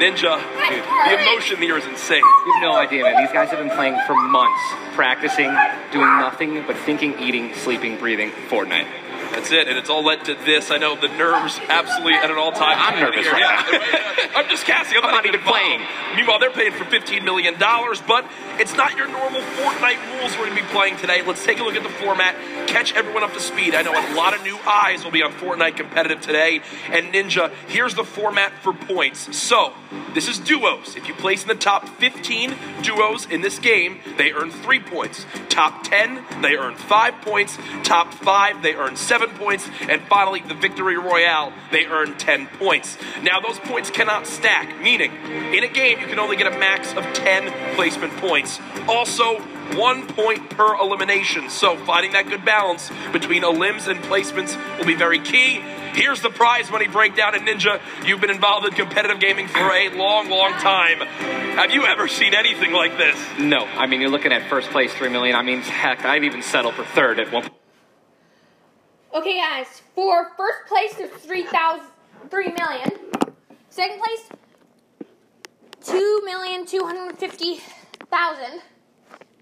[0.00, 2.22] Ninja, the emotion here is insane.
[2.46, 3.22] You have no idea, man.
[3.22, 4.60] These guys have been playing for months,
[4.94, 5.54] practicing,
[5.92, 8.86] doing nothing but thinking, eating, sleeping, breathing Fortnite.
[9.36, 10.70] That's it, and it's all led to this.
[10.70, 12.78] I know the nerves absolutely at an all-time.
[12.80, 14.26] I'm nervous right Yeah.
[14.34, 14.96] I'm just casting.
[14.96, 15.82] I'm, not, even playing.
[16.14, 18.24] Meanwhile, they're paying for 15 million dollars, but
[18.58, 21.22] it's not your normal Fortnite rules we're going to be playing today.
[21.22, 22.34] Let's take a look at the format,
[22.66, 23.74] catch everyone up to speed.
[23.74, 26.60] I know a lot of new eyes will be on Fortnite competitive today.
[26.90, 29.36] And Ninja, here's the format for points.
[29.36, 29.74] So
[30.14, 30.96] this is duos.
[30.96, 35.26] If you place in the top 15 duos in this game, they earn three points.
[35.48, 37.58] Top 10, they earn five points.
[37.82, 39.68] Top five, they earn seven points.
[39.88, 42.96] And finally, the Victory Royale, they earn 10 points.
[43.22, 45.12] Now, those points cannot stack, meaning
[45.52, 48.60] in a game, you can only get a max of 10 placement points.
[48.88, 49.40] Also,
[49.74, 51.50] one point per elimination.
[51.50, 55.62] So, finding that good balance between elims and placements will be very key.
[55.96, 57.34] Here's the prize money breakdown.
[57.34, 61.00] And Ninja, you've been involved in competitive gaming for a long, long time.
[61.56, 63.18] Have you ever seen anything like this?
[63.38, 65.34] No, I mean, you're looking at first place, three million.
[65.34, 67.48] I mean, heck, I'd even settle for third at one
[69.16, 69.80] Okay, guys.
[69.94, 71.86] For first place, there's 3,000,
[72.28, 72.90] 3 million.
[73.70, 74.28] Second place,
[75.82, 78.60] 2,250,000.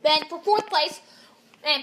[0.05, 1.01] Then for fourth place,
[1.65, 1.83] and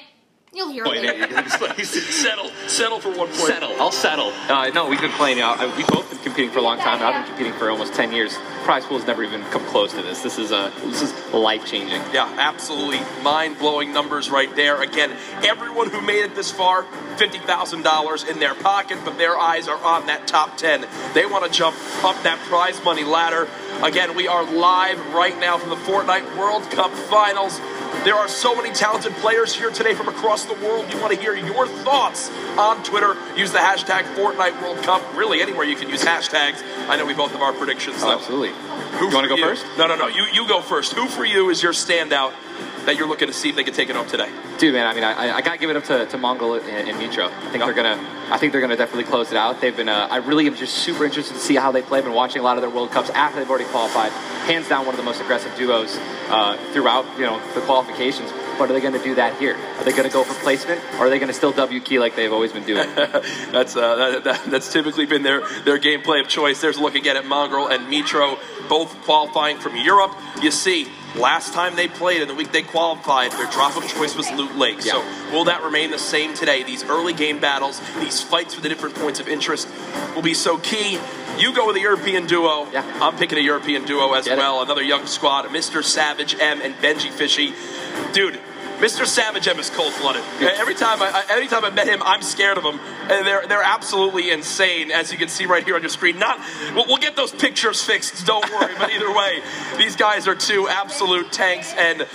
[0.53, 1.49] you'll hear Point it later.
[1.83, 3.35] settle, settle for one point.
[3.35, 3.73] Settle.
[3.79, 4.31] I'll settle.
[4.49, 5.41] Uh, no, we've been playing.
[5.41, 7.01] Uh, we've both been competing for a long time.
[7.01, 8.37] I've been competing for almost ten years.
[8.63, 10.21] Prize pool's never even come close to this.
[10.21, 12.01] This is uh, this is life changing.
[12.13, 14.81] Yeah, absolutely mind blowing numbers right there.
[14.81, 15.11] Again,
[15.43, 16.83] everyone who made it this far,
[17.15, 20.85] $50,000 in their pocket, but their eyes are on that top 10.
[21.13, 23.47] They want to jump up that prize money ladder.
[23.83, 27.59] Again, we are live right now from the Fortnite World Cup Finals.
[28.03, 30.91] There are so many talented players here today from across the world.
[30.91, 33.15] You want to hear your thoughts on Twitter.
[33.35, 35.03] Use the hashtag Fortnite World Cup.
[35.15, 36.63] Really, anywhere you can use hashtags.
[36.89, 37.97] I know we both have our predictions.
[37.99, 38.49] Oh, absolutely.
[38.97, 39.67] Who You wanna for go first?
[39.77, 40.07] No, no, no.
[40.07, 40.93] You you go first.
[40.93, 42.33] Who for you is your standout
[42.85, 44.29] that you're looking to see if they can take it home today?
[44.57, 47.01] Dude, man, I mean, I, I gotta give it up to, to Mongraal and, and.
[47.01, 47.99] I think they're gonna,
[48.31, 49.59] I think they're gonna definitely close it out.
[49.59, 51.99] They've been, uh, I really am just super interested to see how they play.
[51.99, 54.11] I've been watching a lot of their World Cups after they've already qualified.
[54.47, 55.97] Hands down, one of the most aggressive duos
[56.29, 58.31] uh, throughout, you know, the qualifications.
[58.57, 59.55] But are they gonna do that here?
[59.77, 62.31] Are they gonna go for placement, or are they gonna still W key like they've
[62.31, 62.87] always been doing?
[62.95, 66.61] that's uh, that, that, that's typically been their their gameplay of choice.
[66.61, 68.37] There's a look again at Mongraal and Mitro,
[68.69, 70.15] both qualifying from Europe.
[70.41, 74.15] You see, last time they played in the week they qualified, their drop of choice
[74.15, 74.81] was Loot Lake.
[74.81, 74.99] So
[75.31, 76.63] will that remain the same today?
[76.63, 79.67] These early game battles, these fights for the different points of interest,
[80.15, 80.99] will be so key.
[81.37, 82.69] You go with a European duo.
[82.71, 82.83] Yeah.
[83.01, 84.61] I'm picking a European duo as well.
[84.61, 85.83] Another young squad, Mr.
[85.83, 87.53] Savage M and Benjyfishy.
[88.13, 88.39] Dude,
[88.81, 89.05] Mr.
[89.05, 90.23] Savage M is cold blooded.
[90.41, 92.79] Every time I, I- every time I met him, I'm scared of him,
[93.09, 96.17] and they're they're absolutely insane, as you can see right here on your screen.
[96.17, 96.39] Not
[96.73, 98.25] we'll, we'll get those pictures fixed.
[98.25, 98.73] Don't worry.
[98.79, 99.41] but either way,
[99.77, 101.73] these guys are two absolute tanks.
[101.77, 102.07] And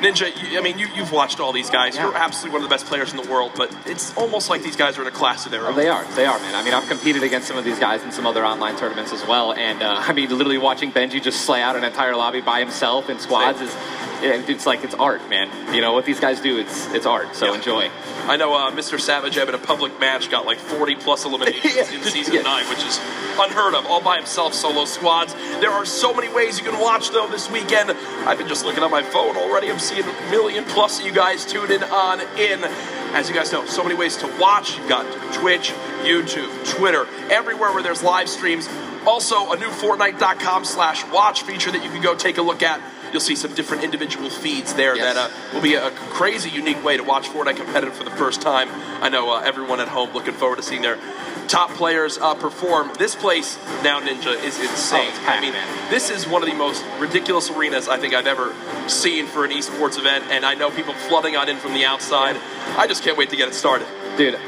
[0.00, 1.96] Ninja, you, I mean, you, you've watched all these guys.
[1.96, 3.52] You're absolutely one of the best players in the world.
[3.56, 5.72] But it's almost like these guys are in a class of their own.
[5.72, 6.04] Oh, they are.
[6.14, 6.54] They are, man.
[6.54, 9.26] I mean, I've competed against some of these guys in some other online tournaments as
[9.26, 12.60] well, and uh, I mean, literally watching Benji just slay out an entire lobby by
[12.60, 15.48] himself in squads is, it- it's like it's art, man.
[15.74, 16.58] You know what these guys do?
[16.58, 17.36] It's it's art.
[17.36, 17.88] So enjoy.
[18.26, 19.00] I know uh, Mr.
[19.00, 22.84] Savage Ebb in a public match got like 40 plus eliminations in season 9, which
[22.84, 22.98] is
[23.38, 25.32] unheard of, all by himself, solo squads.
[25.60, 27.90] There are so many ways you can watch, though, this weekend.
[28.26, 29.70] I've been just looking at my phone already.
[29.70, 32.62] I'm seeing a million plus of you guys tuning on in.
[33.14, 34.76] As you guys know, so many ways to watch.
[34.76, 35.70] You've got Twitch,
[36.02, 38.68] YouTube, Twitter, everywhere where there's live streams.
[39.06, 42.82] Also, a new Fortnite.com slash watch feature that you can go take a look at.
[43.10, 46.98] You'll see some different individual feeds there that uh, will be a crazy, unique way
[46.98, 48.68] to watch Fortnite competitive for the first time.
[49.02, 50.98] I know uh, everyone at home looking forward to seeing their
[51.48, 52.92] top players uh, perform.
[52.98, 55.10] This place now, Ninja, is insane.
[55.26, 55.54] I mean,
[55.90, 58.54] this is one of the most ridiculous arenas I think I've ever
[58.88, 62.36] seen for an esports event, and I know people flooding on in from the outside.
[62.76, 63.88] I just can't wait to get it started.
[64.16, 64.38] Dude,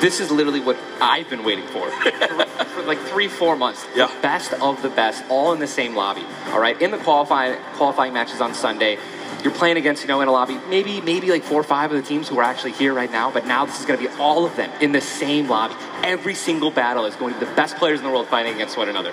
[0.00, 3.84] this is literally what I've been waiting for for, for like three, four months.
[3.94, 6.24] The best of the best, all in the same lobby.
[6.48, 8.98] All right, in the qualifying qualifying matches on Sunday.
[9.46, 11.96] You're playing against, you know, in a lobby, maybe maybe like four or five of
[11.96, 14.12] the teams who are actually here right now, but now this is going to be
[14.16, 15.76] all of them in the same lobby.
[16.02, 18.76] Every single battle is going to be the best players in the world fighting against
[18.76, 19.12] one another.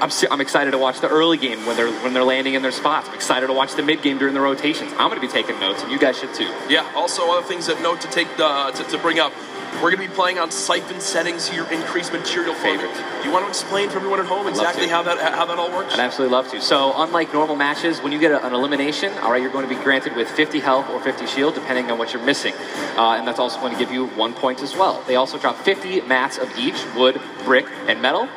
[0.00, 2.70] I'm, I'm excited to watch the early game when they're when they're landing in their
[2.70, 3.08] spots.
[3.08, 4.92] I'm excited to watch the mid game during the rotations.
[4.92, 6.54] I'm going to be taking notes, and you guys should too.
[6.68, 6.88] Yeah.
[6.94, 9.32] Also, other things that note to take uh, to, to bring up.
[9.74, 12.98] We're going to be playing on siphon settings here, increased material favorites.
[13.20, 15.58] Do you want to explain for everyone at home love exactly how that how that
[15.58, 15.94] all works?
[15.94, 16.60] I'd absolutely love to.
[16.60, 19.74] So, unlike normal matches, when you get a, an elimination, all right, you're going to
[19.74, 22.54] be granted with 50 health or 50 shield, depending on what you're missing.
[22.96, 25.02] Uh, and that's also going to give you one point as well.
[25.06, 28.28] They also drop 50 mats of each wood, brick, and metal.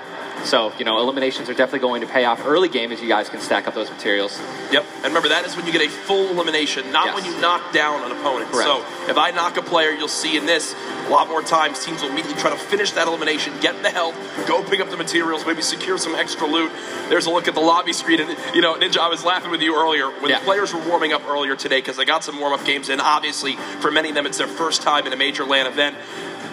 [0.44, 3.30] So, you know, eliminations are definitely going to pay off early game as you guys
[3.30, 4.40] can stack up those materials.
[4.72, 4.86] Yep.
[4.96, 7.16] And remember, that is when you get a full elimination, not Yes.
[7.16, 8.52] when you knock down an opponent.
[8.52, 8.68] Correct.
[8.68, 10.74] So if I knock a player, you'll see in this
[11.08, 14.16] a lot more times teams will immediately try to finish that elimination, get the help,
[14.48, 16.72] go pick up the materials, maybe secure some extra loot.
[17.10, 19.62] There's a look at the lobby screen, and you know, Ninja, I was laughing with
[19.62, 20.40] you earlier when Yeah.
[20.40, 23.00] the players were warming up earlier today because they got some warm up games in.
[23.00, 25.96] Obviously, for many of them, it's their first time in a major LAN event.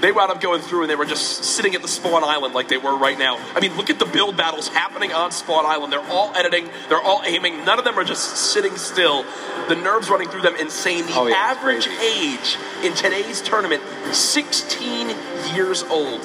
[0.01, 2.69] They wound up going through and they were just sitting at the spawn island like
[2.69, 3.39] they were right now.
[3.55, 5.93] I mean, look at the build battles happening on spawn island.
[5.93, 7.65] They're all editing, they're all aiming.
[7.65, 9.25] None of them are just sitting still.
[9.69, 11.07] The nerves running through them insane.
[11.07, 13.83] The Oh, yeah, average age in today's tournament,
[14.13, 15.17] 16
[15.55, 16.21] years old.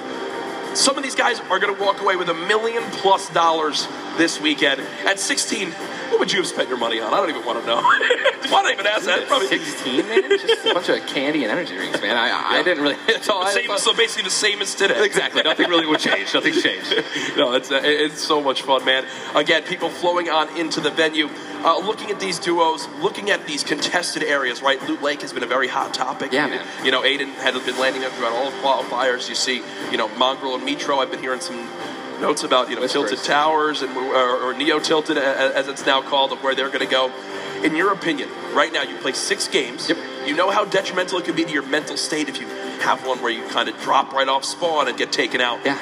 [0.76, 4.40] Some of these guys are going to walk away with a million plus dollars this
[4.40, 4.82] weekend.
[5.06, 5.72] At 16,
[6.10, 7.14] what would you have spent your money on?
[7.14, 7.82] I don't even want to know.
[8.50, 9.28] Why not even ask that?
[9.28, 10.30] Probably 16, man?
[10.30, 12.18] Just a bunch of candy and energy drinks, man.
[12.18, 12.96] I, I didn't really.
[13.08, 15.04] That's all I Same, so basically the same as today.
[15.06, 15.44] Exactly.
[15.44, 16.34] Nothing really would change.
[16.34, 16.92] Nothing's changed.
[17.38, 19.06] no, it's uh, it's so much fun, man.
[19.36, 21.30] Again, people flowing on into the venue,
[21.64, 24.62] uh, looking at these duos, looking at these contested areas.
[24.62, 26.32] Right, Loot Lake has been a very hot topic.
[26.32, 26.86] Yeah, you, man.
[26.86, 29.30] You know, Aydan had been landing up throughout all the qualifiers.
[29.30, 30.98] You see, you know, Mongraal and Mitro.
[30.98, 31.70] I've been hearing some
[32.20, 33.10] notes about you know Whispers.
[33.10, 36.80] tilted towers and or, or neo tilted as it's now called of where they're going
[36.80, 37.12] to go.
[37.64, 39.92] In your opinion, right now you play six games.
[40.26, 42.48] You know how detrimental it can be to your mental state if you
[42.80, 45.60] have one where you kind of drop right off spawn and get taken out.
[45.66, 45.78] Yeah.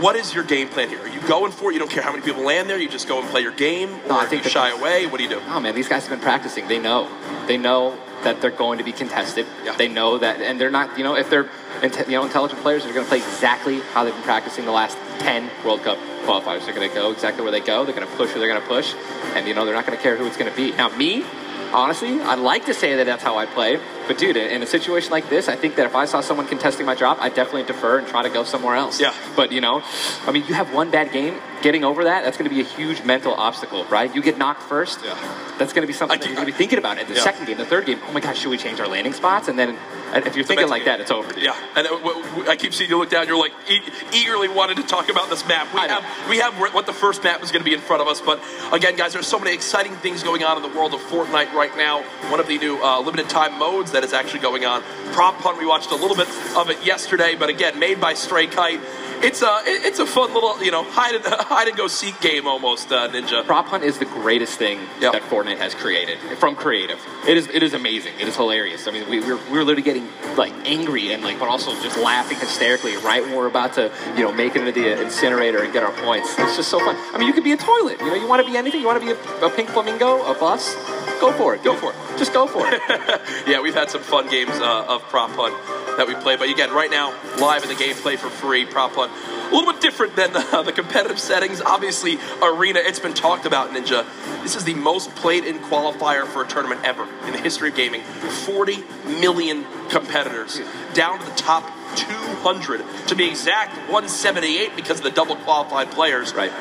[0.00, 1.00] What is your game plan here?
[1.00, 1.74] Are you going for it?
[1.74, 2.78] You don't care how many people land there.
[2.78, 5.06] You just go and play your game, or No, I think you shy away?
[5.06, 5.40] What do you do?
[5.48, 6.66] Oh man, these guys have been practicing.
[6.66, 7.10] They know.
[7.46, 9.46] They know that they're going to be contested.
[9.76, 10.96] They know that, and they're not.
[10.96, 11.48] You know, if they're
[11.82, 14.96] you know intelligent players, they're going to play exactly how they've been practicing the last
[15.22, 16.64] ten World Cup qualifiers.
[16.64, 17.84] They're going to go exactly where they go.
[17.84, 18.94] They're going to push where they're going to push,
[19.34, 20.72] and you know they're not going to care who it's going to be.
[20.72, 21.24] Now me.
[21.72, 23.80] Honestly, I'd like to say that that's how I play,
[24.12, 26.84] but dude, in a situation like this, I think that if I saw someone contesting
[26.84, 29.00] my drop, I'd definitely defer and try to go somewhere else.
[29.00, 29.14] Yeah.
[29.36, 29.82] But you know,
[30.26, 32.64] I mean, you have one bad game, getting over that, that's going to be a
[32.64, 34.14] huge mental obstacle, right?
[34.14, 35.14] You get knocked first, Yeah.
[35.58, 36.98] that's going to be something that you're going to be thinking about.
[36.98, 37.22] In the Yeah.
[37.22, 39.48] second game, the third game, oh my gosh, should we change our landing spots?
[39.48, 39.78] And then,
[40.14, 41.32] if you're thinking like that, it's over.
[41.38, 43.26] Yeah, and uh, I keep seeing you look down.
[43.26, 43.80] You're like e-
[44.12, 45.72] eagerly wanted to talk about this map.
[45.72, 48.08] We have we have what the first map is going to be in front of
[48.08, 48.20] us.
[48.20, 48.38] But
[48.72, 51.74] again, guys, there's so many exciting things going on in the world of Fortnite right
[51.78, 52.02] now.
[52.30, 54.82] One of the new uh, limited time modes that is actually going on.
[55.12, 55.58] Prop Hunt.
[55.58, 58.80] We watched a little bit of it yesterday, but again, made by Stray Kite.
[59.22, 62.48] It's a it's a fun little you know hide and, hide and go seek game
[62.48, 63.44] almost uh, Ninja.
[63.46, 66.98] Prop hunt is the greatest thing that Fortnite has created from creative.
[67.28, 68.14] It is it is amazing.
[68.18, 68.88] It is hilarious.
[68.88, 72.36] I mean, we, we're we're literally getting like angry and like, but also just laughing
[72.38, 75.84] hysterically right when we're about to you know make it into the incinerator and get
[75.84, 76.36] our points.
[76.40, 76.96] It's just so fun.
[77.14, 78.00] I mean, you could be a toilet.
[78.00, 78.80] You know, you want to be anything.
[78.80, 80.74] You want to be a, a pink flamingo, a bus.
[81.20, 81.62] Go for it.
[81.62, 82.11] Go for it.
[82.22, 82.80] Just go for it.
[83.48, 85.56] yeah, we've had some fun games uh, of Prop Hunt
[85.96, 86.36] that we play.
[86.36, 87.10] But again, right now,
[87.40, 89.10] live in the gameplay for free, Prop Hunt.
[89.10, 91.60] A little bit different than uh, the competitive settings.
[91.60, 94.06] Obviously, Arena, it's been talked about, Ninja.
[94.44, 97.74] This is the most played in qualifier for a tournament ever in the history of
[97.74, 98.02] gaming.
[98.02, 98.84] 40
[99.18, 100.60] million competitors,
[100.94, 101.64] down to the top
[101.96, 102.84] 200.
[103.08, 106.34] To be exact, 178 because of the double qualified players.
[106.34, 106.52] Right.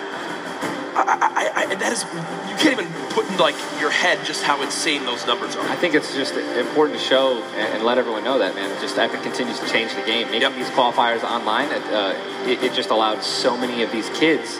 [0.93, 2.03] I, I, I, that is,
[2.51, 5.67] you can't even put in like your head just how insane those numbers are.
[5.69, 8.69] I think it's just important to show and let everyone know that, man.
[8.81, 10.29] Just Epic continues to change the game.
[10.31, 12.13] Making these qualifiers online, it, uh,
[12.45, 14.59] it, it just allowed so many of these kids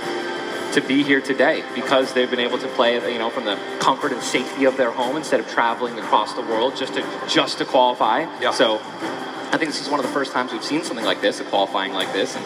[0.73, 4.13] to be here today because they've been able to play, you know, from the comfort
[4.13, 7.65] and safety of their home instead of traveling across the world just to just to
[7.65, 8.25] qualify.
[8.51, 8.75] So,
[9.53, 11.43] I think this is one of the first times we've seen something like this, a
[11.43, 12.45] qualifying like this, and.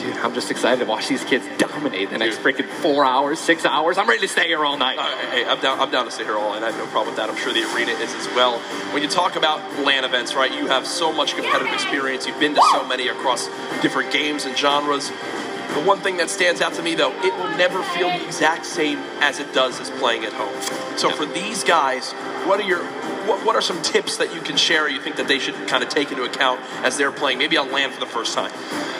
[0.00, 3.66] Dude, I'm just excited to watch these kids dominate the next freaking four hours, six
[3.66, 3.98] hours.
[3.98, 4.98] I'm ready to stay here all night.
[4.98, 5.78] Uh, hey, I'm down.
[5.78, 6.62] I'm down to stay here all night.
[6.62, 7.28] I have no problem with that.
[7.28, 8.58] I'm sure the arena is as well.
[8.94, 10.50] When you talk about LAN events, right?
[10.50, 12.26] You have so much competitive experience.
[12.26, 13.48] You've been to so many across
[13.82, 15.10] different games and genres.
[15.10, 18.64] The one thing that stands out to me, though, it will never feel the exact
[18.64, 20.98] same as it does as playing at home.
[20.98, 22.12] So for these guys,
[22.46, 22.82] what are your
[23.30, 24.88] what, what are some tips that you can share?
[24.88, 27.70] You think that they should kind of take into account as they're playing, maybe on
[27.70, 28.50] land for the first time?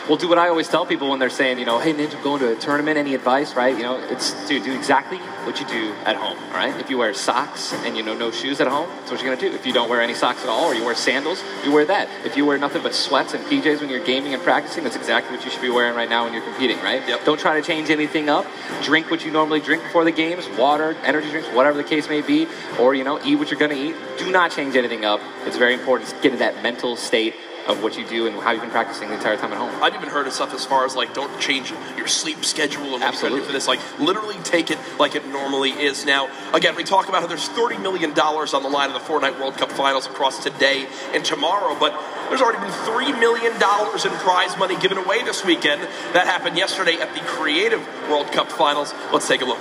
[0.09, 2.41] Well, do what I always tell people when they're saying, you know, hey, Ninja, going
[2.41, 2.97] to a tournament.
[2.97, 3.77] Any advice, right?
[3.77, 6.75] You know, it's dude, do exactly what you do at home, all right?
[6.81, 9.51] If you wear socks and you know no shoes at home, that's what you're gonna
[9.51, 9.55] do.
[9.57, 12.09] If you don't wear any socks at all, or you wear sandals, you wear that.
[12.25, 15.37] If you wear nothing but sweats and PJs when you're gaming and practicing, that's exactly
[15.37, 17.07] what you should be wearing right now when you're competing, right?
[17.09, 17.25] Yep.
[17.25, 18.47] Don't try to change anything up.
[18.83, 22.21] Drink what you normally drink before the games, water, energy drinks, whatever the case may
[22.21, 22.47] be,
[22.79, 23.95] or you know, eat what you're gonna eat.
[24.21, 25.19] Do not change anything up.
[25.47, 27.35] It's very important to get in that mental state
[27.67, 29.83] of what you do and how you've been practicing the entire time at home.
[29.83, 33.03] I've even heard of stuff as far as like don't change your sleep schedule and
[33.03, 33.67] what do for this.
[33.67, 36.05] Like literally take it like it normally is.
[36.05, 39.01] Now, again, we talk about how there's thirty million dollars on the line of the
[39.01, 41.99] Fortnite World Cup Finals across today and tomorrow, but
[42.29, 45.81] there's already been three million dollars in prize money given away this weekend.
[46.13, 48.93] That happened yesterday at the Creative World Cup Finals.
[49.15, 49.61] Let's take a look.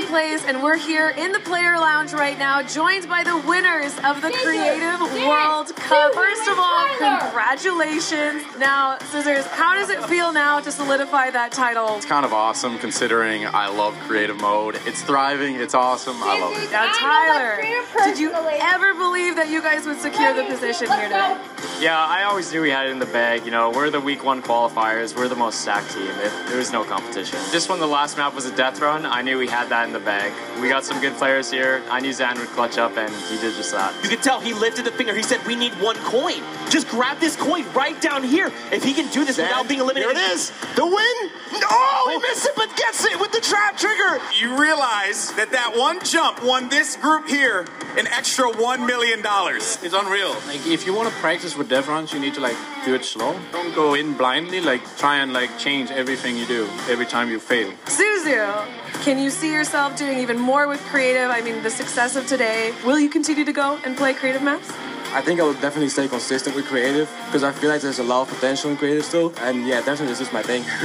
[0.11, 4.21] Plays, and we're here in the player lounge right now, joined by the winners of
[4.21, 6.13] the Creative World Cup.
[6.13, 8.43] First of all, congratulations.
[8.59, 11.95] Now, Cizzorz, how does it feel now to solidify that title?
[11.95, 14.81] It's kind of awesome considering I love creative mode.
[14.85, 16.69] It's thriving, it's awesome, I love it.
[16.71, 17.61] Now, Tyler,
[18.03, 21.39] did you ever believe that you guys would secure the position here today?
[21.79, 23.45] Yeah, I always knew we had it in the bag.
[23.45, 25.15] You know, we're the week one qualifiers.
[25.15, 26.09] We're the most stacked team.
[26.09, 27.39] It, there was no competition.
[27.53, 29.93] Just when the last map was a death run, I knew we had that in
[29.93, 30.31] the bag.
[30.61, 31.83] We got some good players here.
[31.89, 33.93] I knew Zan would clutch up, and he did just that.
[34.03, 35.13] You could tell he lifted the finger.
[35.15, 36.41] He said, "We need one coin.
[36.69, 38.51] Just grab this coin right down here.
[38.71, 40.51] If he can do this without being eliminated, Here it is.
[40.75, 41.31] The win.
[41.69, 44.19] Oh, he missed it, but gets it with the trap trigger.
[44.39, 47.65] You realize that that one jump won this group here
[47.97, 49.77] an extra one million dollars.
[49.83, 50.33] It's unreal.
[50.47, 53.05] Like if you want to practice with death runs, you need to like do it
[53.05, 53.39] slow.
[53.51, 54.61] Don't go in blindly.
[54.61, 57.71] Like try and like change everything you do every time you fail.
[57.85, 58.65] Suezhoo,
[59.03, 61.29] can you see yourself doing even more with creative?
[61.29, 62.73] I mean, the success of today.
[62.85, 64.71] Will you continue to go and play creative maps?
[65.13, 68.03] I think I would definitely stay consistent with creative because I feel like there's a
[68.03, 69.33] lot of potential in creative still.
[69.39, 70.63] And yeah, definitely this is my thing.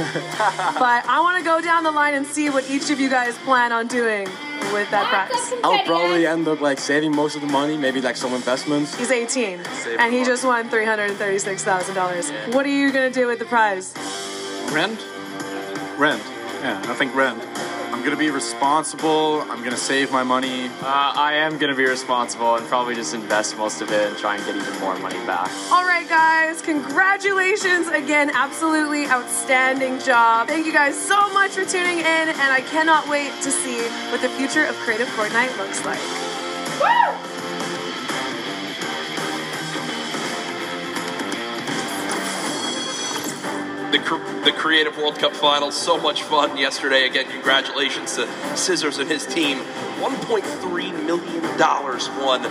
[0.77, 3.37] but I want to go down the line and see what each of you guys
[3.39, 4.27] plan on doing
[4.73, 5.53] with that prize.
[5.63, 8.95] I'll probably end up like saving most of the money, maybe like some investments.
[8.97, 12.53] He's 18, Save and he just won $336,000.
[12.53, 13.93] What are you going to do with the prize?
[14.71, 14.99] Rent,
[15.97, 16.21] rent.
[16.61, 17.41] Yeah, I think rent.
[17.91, 19.41] I'm gonna be responsible.
[19.41, 20.67] I'm gonna save my money.
[20.81, 24.17] Uh, I am going to be responsible and probably just invest most of it and
[24.17, 25.49] try and get even more money back.
[25.71, 28.29] All right, guys, congratulations again.
[28.29, 30.47] Absolutely outstanding job.
[30.47, 33.81] Thank you guys so much for tuning in, and I cannot wait to see
[34.11, 35.99] what the future of Creative Fortnite looks like.
[43.97, 45.75] The, the Creative World Cup Finals.
[45.75, 47.05] So much fun yesterday.
[47.05, 49.59] Again, congratulations to Cizzorz and his team.
[49.99, 51.43] $1.3 million
[52.23, 52.41] won.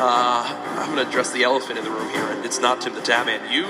[0.00, 2.94] Uh, I'm going to address the elephant in the room here, and it's not Tim
[2.94, 3.50] the Tatman.
[3.50, 3.66] You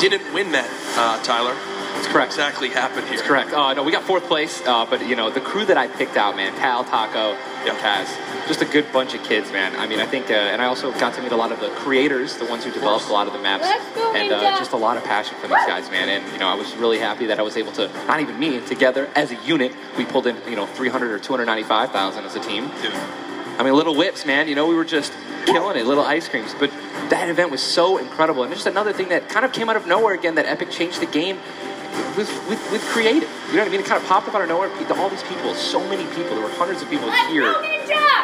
[0.00, 1.54] didn't win that, uh, Tyler.
[1.94, 2.32] That's correct.
[2.32, 3.16] Exactly happened here.
[3.16, 3.52] That's correct.
[3.52, 6.16] Uh, no, we got fourth place, uh, but you know the crew that I picked
[6.16, 7.36] out, man, Cal, Taco,
[7.66, 8.06] and Kaz,
[8.46, 9.74] just a good bunch of kids, man.
[9.76, 11.68] I mean, I think, uh, and I also got to meet a lot of the
[11.70, 13.64] creators, the ones who developed a lot of the maps,
[14.16, 16.08] and uh, just a lot of passion for these guys, man.
[16.08, 18.60] And you know, I was really happy that I was able to, not even me,
[18.66, 22.70] together as a unit, we pulled in, you know, 300 or 295,000 as a team.
[23.58, 24.48] I mean, little whips, man.
[24.48, 25.12] You know, we were just
[25.46, 26.54] killing it, little ice creams.
[26.58, 26.70] But
[27.10, 29.86] that event was so incredible, and just another thing that kind of came out of
[29.86, 30.36] nowhere again.
[30.36, 31.38] That Epic changed the game
[32.16, 33.30] with with, with creative.
[33.48, 33.80] You know what I mean?
[33.80, 34.68] It kind of popped up out of nowhere.
[34.68, 36.34] To all these people, so many people.
[36.36, 37.54] There were hundreds of people here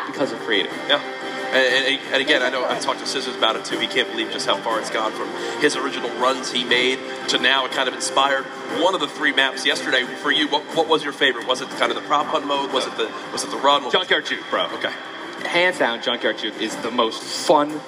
[0.06, 0.72] because of creative.
[0.88, 1.02] Yeah.
[1.54, 3.78] And, and, and again, I know I talked to Cizzorz about it too.
[3.78, 5.28] He can't believe just how far it's gone from
[5.60, 6.98] his original runs he made
[7.28, 7.64] to now.
[7.64, 8.44] It kind of inspired
[8.82, 10.48] one of the three maps yesterday for you.
[10.48, 11.46] What, what was your favorite?
[11.46, 12.72] Was it kind of the prop hunt mode?
[12.72, 13.88] Was it the was it the run?
[13.90, 14.66] Junkyard Juke, bro.
[14.74, 14.92] Okay.
[15.46, 17.80] Hands down, Junkyard Juke is the most fun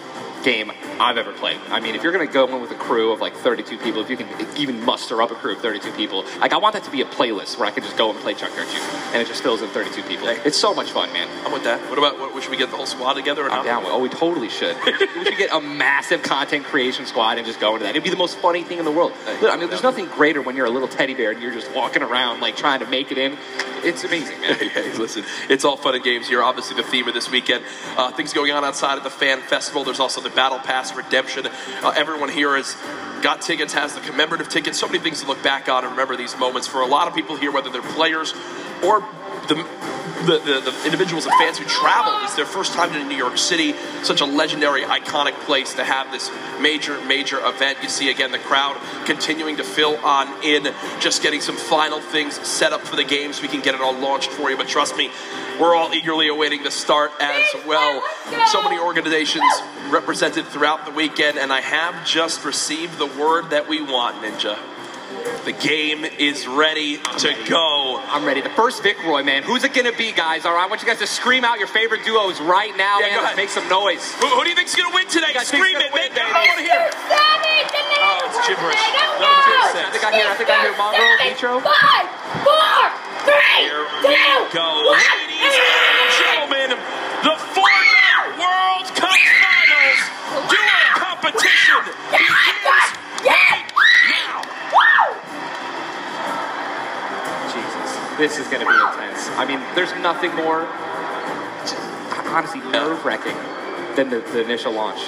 [0.46, 0.70] game
[1.00, 1.58] I've ever played.
[1.70, 4.08] I mean, if you're gonna go in with a crew of like 32 people, if
[4.08, 6.90] you can even muster up a crew of 32 people, like I want that to
[6.90, 8.82] be a playlist where I can just go and play Junkyard Juke,
[9.12, 10.28] and it just fills in 32 people.
[10.28, 11.28] It's so much fun, man.
[11.44, 11.80] I'm with that.
[11.90, 13.42] What about what, should we get the whole squad together?
[13.42, 13.64] Or I'm not?
[13.66, 13.92] down with.
[13.92, 14.76] Oh, we totally should.
[14.86, 17.90] we should get a massive content creation squad and just go into that.
[17.90, 19.12] It'd be the most funny thing in the world.
[19.42, 21.74] Look, I mean, there's nothing greater when you're a little teddy bear and you're just
[21.74, 23.36] walking around like trying to make it in.
[23.82, 24.56] It's amazing, man.
[24.56, 26.42] Hey, hey, listen, it's all fun and games here.
[26.42, 27.62] Obviously, the theme of this weekend.
[27.96, 29.84] Uh, things going on outside of the fan festival.
[29.84, 31.46] There's also the Battle Pass redemption.
[31.46, 32.76] Uh, everyone here has
[33.22, 34.78] got tickets, has the commemorative tickets.
[34.78, 36.68] So many things to look back on and remember these moments.
[36.68, 38.34] For a lot of people here, whether they're players
[38.84, 39.00] or
[39.48, 39.66] the
[40.24, 42.12] the, the, the individuals and fans who travel.
[42.22, 46.10] It's their first time to New York City, such a legendary, iconic place to have
[46.10, 47.78] this major, major event.
[47.82, 52.34] You see again the crowd continuing to fill on in, just getting some final things
[52.46, 54.56] set up for the game so we can get it all launched for you.
[54.56, 55.10] But trust me,
[55.60, 58.02] we're all eagerly awaiting the start as well.
[58.48, 59.44] So many organizations
[59.88, 64.58] represented throughout the weekend, and I have just received the word that we want, Ninja.
[65.46, 68.02] The game is ready to go.
[68.10, 68.40] I'm ready.
[68.42, 69.44] The first Vic Roy, man.
[69.46, 70.42] Who's it gonna be, guys?
[70.44, 73.06] All right, I want you guys to scream out your favorite duos right now, Yeah,
[73.06, 73.14] man.
[73.14, 73.46] go Let's ahead.
[73.46, 74.02] make some noise.
[74.18, 75.30] Who, who do you think's gonna win today?
[75.30, 76.18] guys Scream it, win, make it.
[76.18, 76.26] baby?
[76.26, 76.82] I want to hear.
[76.90, 76.94] it.
[76.98, 78.82] Oh, it's gibberish.
[79.22, 80.26] No, I think I hear.
[80.26, 81.62] I think I hear Mongraal, Nitro.
[81.62, 82.06] Five,
[82.42, 82.82] four,
[83.30, 84.90] three, Here we go.
[84.90, 86.68] Ladies and gentlemen,
[87.22, 90.02] the Fortnite World Cup Finals
[90.50, 92.90] duo competition begins
[93.22, 93.70] right
[94.10, 94.42] now.
[98.18, 99.28] This is gonna be intense.
[99.36, 100.64] I mean, there's nothing more,
[101.62, 101.76] just,
[102.32, 103.36] honestly, nerve-wracking
[103.96, 105.00] than the, the initial launch.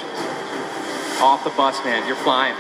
[1.21, 2.07] Off the bus, man.
[2.07, 2.55] You're flying.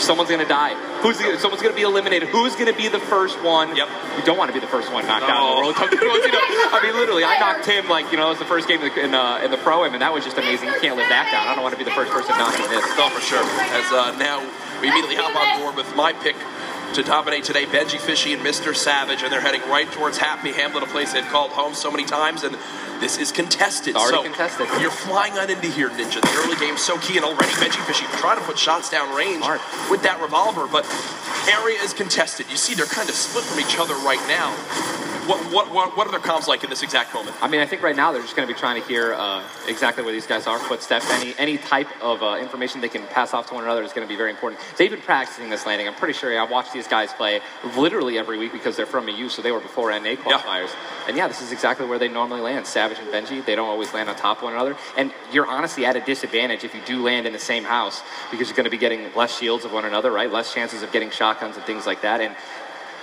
[0.00, 0.74] Someone's gonna die.
[1.02, 2.28] Who's the, someone's gonna be eliminated?
[2.30, 3.76] Who's gonna be the first one?
[3.76, 3.88] Yep.
[4.16, 5.90] You don't want to be the first one knocked out in the World Cup.
[5.92, 8.66] You know, I mean, literally, I knocked him like you know it was the first
[8.66, 10.68] game in the, in, uh, in the pro am, and that was just amazing.
[10.68, 11.46] You can't live that down.
[11.46, 12.84] I don't want to be the first person knocked in this.
[12.96, 13.44] Oh, for sure.
[13.44, 14.40] As uh, now
[14.80, 16.36] we immediately hop on board with my pick
[16.94, 18.76] to dominate today, Benjyfishy and Mr.
[18.76, 22.04] Savage, and they're heading right towards Happy Hamlet, a place they've called home so many
[22.04, 22.54] times, and
[23.00, 23.96] this is contested.
[23.96, 24.68] Already so contested.
[24.78, 26.20] You're flying on into here, Ninja.
[26.20, 29.42] The early game's so key, and already Benjyfishy trying to put shots down range
[29.90, 30.84] with that revolver, but
[31.48, 32.50] area is contested.
[32.50, 34.52] You see, they're kind of split from each other right now.
[35.26, 37.36] What what what, what are their comms like in this exact moment?
[37.40, 39.44] I mean, I think right now they're just going to be trying to hear uh,
[39.68, 43.32] exactly where these guys are, footsteps, any any type of uh, information they can pass
[43.32, 44.60] off to one another is going to be very important.
[44.76, 45.86] They've been practicing this landing.
[45.86, 47.40] I'm pretty sure I watched these guys play
[47.76, 50.70] literally every week because they're from EU, so they were before NA qualifiers.
[51.08, 52.66] And yeah, this is exactly where they normally land.
[52.66, 54.76] Savage and Benji, they don't always land on top of one another.
[54.96, 58.48] And you're honestly at a disadvantage if you do land in the same house because
[58.48, 60.30] you're going to be getting less shields of one another, right?
[60.30, 62.20] Less chances of getting shotguns and things like that.
[62.20, 62.36] And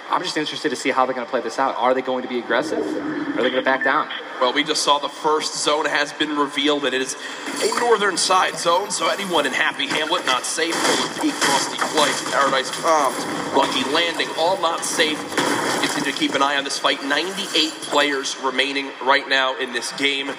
[0.10, 1.76] I'm just interested to see how they're going to play this out.
[1.78, 2.80] Are they going to be aggressive?
[2.80, 4.10] Or are they going to back down?
[4.42, 7.16] Well, we just saw the first zone has been revealed, and it is
[7.62, 10.74] a northern side zone, so anyone in Happy Hamlet not safe.
[11.22, 15.20] Peak, Frosty Flight, Paradise Palms, Lucky Landing, all not safe.
[15.82, 17.04] Continue to keep an eye on this fight.
[17.04, 20.32] 98 players remaining right now in this game.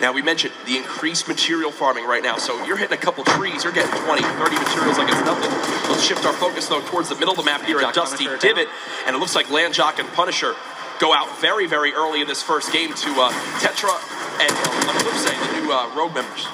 [0.00, 3.64] Now, we mentioned the increased material farming right now, so you're hitting a couple trees,
[3.64, 5.50] you're getting 20, 30 materials like it's nothing.
[5.90, 8.48] Let's shift our focus, though, towards the middle of the map here at Dusty Punisher
[8.48, 8.68] Divot,
[9.06, 10.54] and it looks like Landjock and Punisher
[10.98, 13.30] go out very, very early in this first game to uh,
[13.60, 13.94] Tetra
[14.40, 16.46] and uh, on the flip side, the new uh, Rogue members.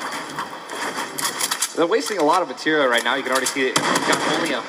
[1.76, 3.14] They're wasting a lot of material right now.
[3.14, 3.78] You can already see it.
[3.78, 4.60] You've got only a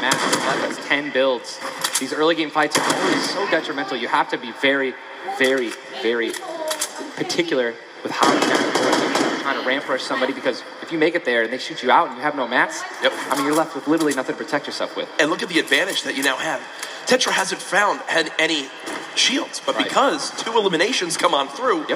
[0.00, 0.76] matches left.
[0.76, 1.58] That's 10 builds.
[1.98, 3.96] These early game fights are always so detrimental.
[3.96, 4.94] You have to be very,
[5.38, 5.70] very,
[6.02, 6.32] very
[7.16, 7.74] particular
[8.04, 11.42] with how you are trying to ramp rush somebody because if you make it there
[11.42, 13.12] and they shoot you out and you have no mats, yep.
[13.28, 15.08] I mean, you're left with literally nothing to protect yourself with.
[15.18, 16.60] And look at the advantage that you now have.
[17.06, 18.68] Tetra hasn't found had any
[19.16, 21.86] shields, but because two eliminations come on through,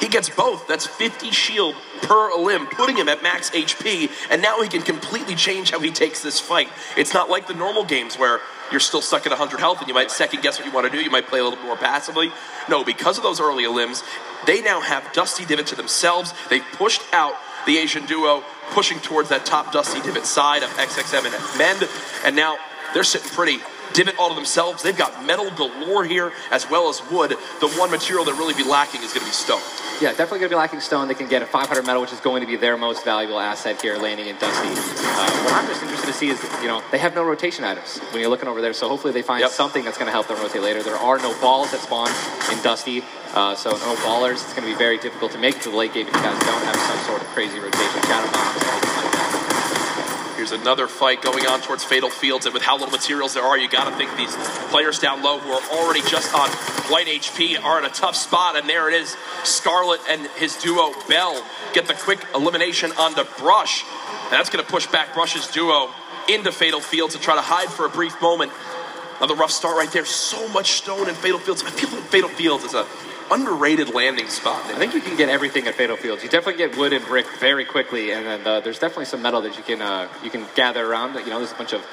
[0.00, 0.66] he gets both.
[0.66, 5.34] That's 50 shield per limb, putting him at max HP, and now he can completely
[5.34, 6.68] change how he takes this fight.
[6.96, 8.40] It's not like the normal games where
[8.70, 10.92] you're still stuck at 100 health and you might second guess what you want to
[10.96, 11.02] do.
[11.02, 12.32] You might play a little more passively.
[12.68, 14.02] No, because of those early limbs,
[14.46, 16.34] they now have Dusty Divot to themselves.
[16.50, 17.34] They've pushed out
[17.66, 21.88] the Asian duo, pushing towards that top Dusty Divot side of XXM and Mend,
[22.24, 22.56] and now
[22.94, 23.58] they're sitting pretty.
[23.92, 24.82] Divot all to themselves.
[24.82, 27.30] They've got metal galore here as well as wood.
[27.60, 29.62] The one material that really be lacking is going to be stone.
[30.00, 31.08] Yeah, definitely going to be lacking stone.
[31.08, 33.80] They can get a 500 metal, which is going to be their most valuable asset
[33.80, 34.68] here, landing in Dusty.
[34.68, 37.98] Uh, what I'm just interested to see is, you know, they have no rotation items
[38.10, 40.38] when you're looking over there, so hopefully they find something that's going to help them
[40.38, 40.82] rotate later.
[40.82, 42.08] There are no balls that spawn
[42.52, 43.02] in Dusty,
[43.34, 44.44] uh, so no ballers.
[44.44, 46.20] It's going to be very difficult to make it to the late game if you
[46.20, 48.00] guys don't have some sort of crazy rotation.
[48.02, 50.32] Shadow bombs, anything like that.
[50.36, 53.58] Here's another fight going on towards Fatal Fields, and with how little materials there are,
[53.58, 54.34] you got to think these
[54.70, 56.48] players down low who are already just on
[56.90, 58.56] light HP are in a tough spot.
[58.56, 61.42] And there it is, Scarlet and his duo Bell
[61.72, 63.84] get the quick elimination on the Brush.
[64.26, 65.90] And that's going to push back Brush's duo
[66.28, 68.50] into Fatal Fields to try to hide for a brief moment.
[69.18, 70.04] Another rough start right there.
[70.04, 71.62] So much stone in Fatal Fields.
[71.62, 72.86] I feel like Fatal Fields is a
[73.30, 74.64] underrated landing spot.
[74.66, 76.22] I think you can get everything at Fatal Fields.
[76.22, 79.40] You definitely get wood and brick very quickly, and then uh, there's definitely some metal
[79.42, 81.14] that you can uh, you can gather around.
[81.14, 81.84] You know, there's a bunch of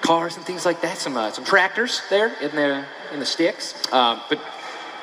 [0.00, 0.98] cars and things like that.
[0.98, 3.74] Some uh, some tractors there in the in the sticks.
[3.92, 4.40] Um, but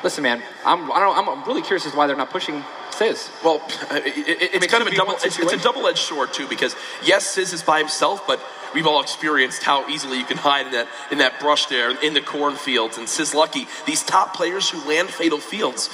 [0.04, 2.64] listen, man, I'm I don't, I'm really curious as to why they're not pushing
[3.00, 3.30] Sizz.
[3.46, 5.14] Well, it, it, it's kind of a double.
[5.14, 8.44] It's, it's a double-edged sword too, because yes, Sizz is by himself, but
[8.76, 12.14] we've all experienced how easily you can hide in that in that brush there in
[12.14, 12.98] the cornfields.
[12.98, 15.90] And Sis Lucky, these top players who land fatal fields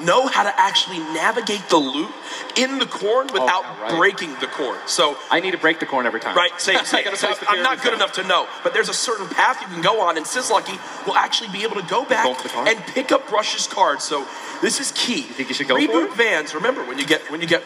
[0.00, 2.10] know how to actually navigate the loot
[2.56, 3.96] in the corn without right.
[3.96, 4.78] breaking the corn.
[4.86, 6.36] So I need to break the corn every time.
[6.36, 6.52] Right,
[7.04, 9.82] gotta So I'm not good enough to know, but there's a certain path you can
[9.82, 12.26] go on, and Sizlucky will actually be able to go back
[12.56, 14.00] and pick up Brush's card.
[14.00, 14.26] So
[14.62, 15.16] this is key.
[15.16, 16.54] You think you should go for Reboot Vans.
[16.54, 17.62] Remember when you get when you get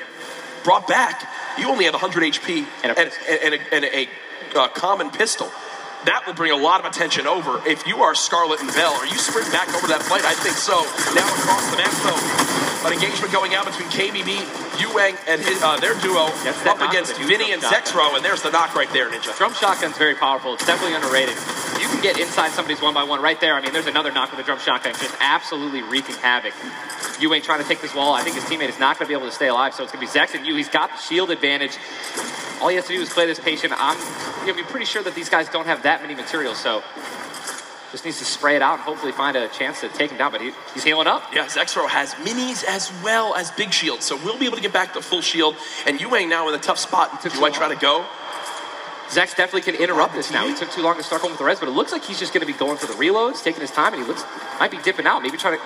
[0.65, 1.29] brought back,
[1.59, 3.13] you only had 100 HP and a, and,
[3.45, 5.51] and a, and a, uh, common pistol.
[6.05, 7.61] That will bring a lot of attention over.
[7.67, 10.25] If you are Scarlet and Bell, are you sprint back over that fight?
[10.25, 10.85] I think so.
[11.17, 12.21] Now across the map, though,
[12.85, 14.37] an engagement going out between KBB,
[14.77, 16.29] Yuang, and his, uh, their duo
[16.69, 17.63] up against Vinny and.
[17.65, 19.35] Zexrow, and there's the knock right there, Ninja.
[19.39, 20.53] Drum shotgun's very powerful.
[20.53, 21.37] It's definitely underrated.
[21.81, 23.55] You can get inside somebody's one by one right there.
[23.55, 26.53] I mean, there's another knock with a drum shotgun, just absolutely wreaking havoc.
[27.21, 28.13] Yu ain't trying to take this wall.
[28.13, 29.93] I think his teammate is not going to be able to stay alive, so it's
[29.93, 30.55] going to be Zex and Yu.
[30.55, 31.79] He's got the shield advantage.
[32.61, 33.73] All he has to do is play this patient.
[33.77, 33.97] I'm
[34.47, 36.83] going to be pretty sure that these guys don't have that many materials, so
[37.91, 40.33] just needs to spray it out and hopefully find a chance to take him down.
[40.33, 41.23] But he, he's healing up.
[41.33, 44.73] Yeah, Zexrow has minis as well as big shields, so we'll be able to get
[44.73, 45.57] back to full shield.
[45.87, 47.23] And Yuang now in a tough spot.
[47.23, 48.05] Do I try to go?
[49.09, 50.49] Zex definitely can interrupt this now.
[50.49, 52.19] He took too long to start going with the res, but it looks like he's
[52.19, 54.25] just going to be going for the reloads, taking his time, and he looks
[54.59, 55.65] might be dipping out, maybe trying to.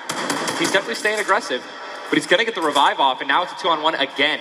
[0.58, 1.64] He's definitely staying aggressive,
[2.10, 3.94] but he's going to get the revive off, and now it's a two on one
[3.94, 4.40] again.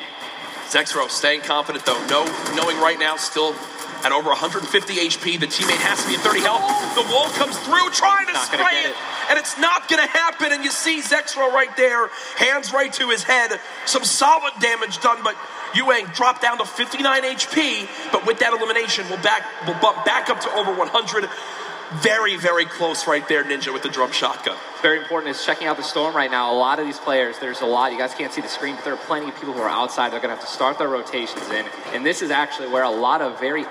[0.68, 2.26] Zexrow staying confident though, no,
[2.56, 3.56] knowing right now still
[4.04, 5.40] at over 150 HP.
[5.40, 6.62] The teammate has to be at 30 health.
[6.96, 8.96] The wall comes through, trying to Not spray it, it.
[9.30, 10.52] and it's not going to happen.
[10.52, 13.60] And you see Zexrow right there, hands right to his head.
[13.86, 15.36] Some solid damage done, but
[15.74, 17.88] Yuang dropped down to 59 HP.
[18.12, 21.30] But with that elimination, we'll back, we'll bump back up to over 100.
[22.04, 24.58] Very, very close right there, Ninja, with the drum shotgun.
[24.82, 26.52] Very important is checking out the storm right now.
[26.52, 27.94] A lot of these players, there's a lot.
[27.94, 30.12] You guys can't see the screen, but there are plenty of people who are outside.
[30.12, 32.90] They're going to have to start their rotations in, and this is actually where a
[32.90, 33.64] lot of very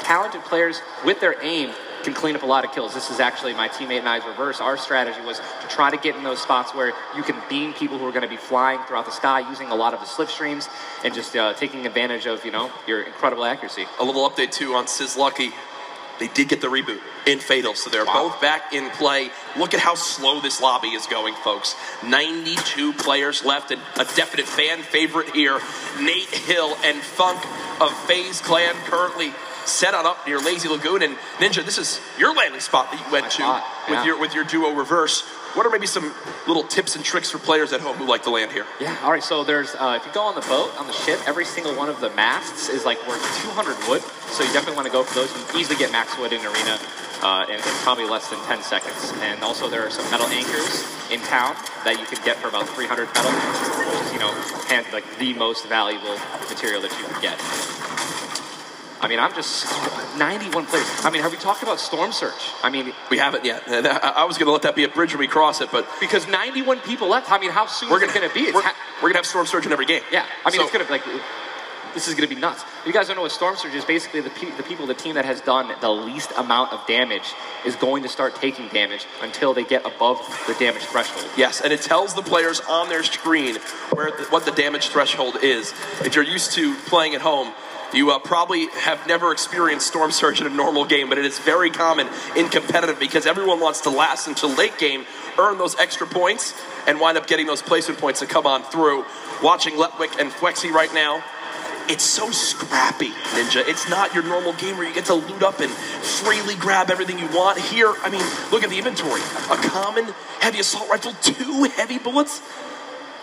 [0.00, 1.70] talented players with their aim
[2.04, 2.94] can clean up a lot of kills.
[2.94, 4.60] This is actually my teammate and I's reverse.
[4.60, 7.98] Our strategy was to try to get in those spots where you can beam people
[7.98, 10.68] who are going to be flying throughout the sky using a lot of the slipstreams
[11.02, 13.86] and just uh, taking advantage of, you know, your incredible accuracy.
[13.98, 15.52] A little update too on Sizz Lucky.
[16.20, 19.30] They did get the reboot in Fatal, so they're both back in play.
[19.58, 21.74] Look at how slow this lobby is going, folks.
[22.04, 25.58] 92 players left, and a definite fan favorite here.
[25.98, 27.40] Nate Hill and Funk
[27.80, 29.32] of FaZe Clan currently
[29.66, 31.02] set on up near Lazy Lagoon.
[31.02, 34.34] And Ninja, this is your landing spot that you went to spot, with your with
[34.34, 35.22] your duo reverse.
[35.54, 36.12] What are maybe some
[36.48, 38.66] little tips and tricks for players at home who like to land here?
[38.80, 38.98] Yeah.
[39.04, 39.22] All right.
[39.22, 41.88] So there's, uh, if you go on the boat on the ship, every single one
[41.88, 44.02] of the masts is like worth 200 wood.
[44.34, 45.30] So you definitely want to go for those.
[45.30, 46.74] You can easily get max wood in arena
[47.22, 49.12] uh, in, in probably less than 10 seconds.
[49.22, 51.54] And also there are some metal anchors in town
[51.84, 54.32] that you can get for about 300 metal, which is you know
[54.66, 56.18] hand, like the most valuable
[56.50, 57.38] material that you can get.
[59.04, 59.66] I mean, I'm just
[60.18, 60.86] 91 players.
[61.04, 62.32] I mean, have we talked about Storm Surge?
[62.62, 63.62] I mean, we haven't yet.
[63.68, 65.70] I uh, I was going to let that be a bridge when we cross it,
[65.70, 67.30] but because 91 people left.
[67.30, 68.44] I mean, how soon We're is it going to be?
[68.44, 70.00] It's we're, ha- we're gonna have Storm Surge in every game.
[70.10, 71.04] Yeah, I mean, So- it's gonna be like
[71.92, 72.62] this is gonna be nuts.
[72.80, 74.94] If you guys don't know what Storm Surge is, basically the pe- the people, the
[74.94, 77.34] team that has done the least amount of damage
[77.66, 81.30] is going to start taking damage until they get above the damage threshold.
[81.36, 83.56] Yes, and it tells the players on their screen
[83.92, 85.72] where the, what the damage threshold is.
[86.00, 87.52] If you're used to playing at home,
[87.94, 91.38] you uh, probably have never experienced Storm Surge in a normal game, but it is
[91.38, 95.06] very common in competitive because everyone wants to last until late game,
[95.38, 96.54] earn those extra points,
[96.86, 99.04] and wind up getting those placement points to come on through.
[99.42, 101.22] Watching Letwick and Flexi right now,
[101.86, 103.66] it's so scrappy, Ninja.
[103.68, 107.18] It's not your normal game where you get to loot up and freely grab everything
[107.18, 107.58] you want.
[107.58, 109.20] Here, I mean, look at the inventory.
[109.50, 110.06] A common
[110.40, 112.40] heavy assault rifle, two heavy bullets.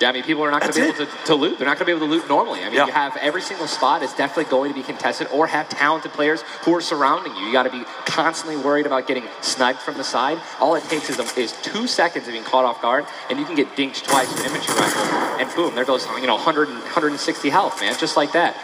[0.01, 1.59] Yeah, I mean, people are not going to be able to, to loot.
[1.59, 2.61] They're not going to be able to loot normally.
[2.61, 5.69] I mean, you have every single spot is definitely going to be contested or have
[5.69, 7.45] talented players who are surrounding you.
[7.45, 10.41] You got to be constantly worried about getting sniped from the side.
[10.59, 13.45] All it takes is, a, is two seconds of being caught off guard, and you
[13.45, 15.01] can get dinked twice with an infantry rifle,
[15.39, 18.57] and boom, there goes, you know, 100, 160 health, man, just like that.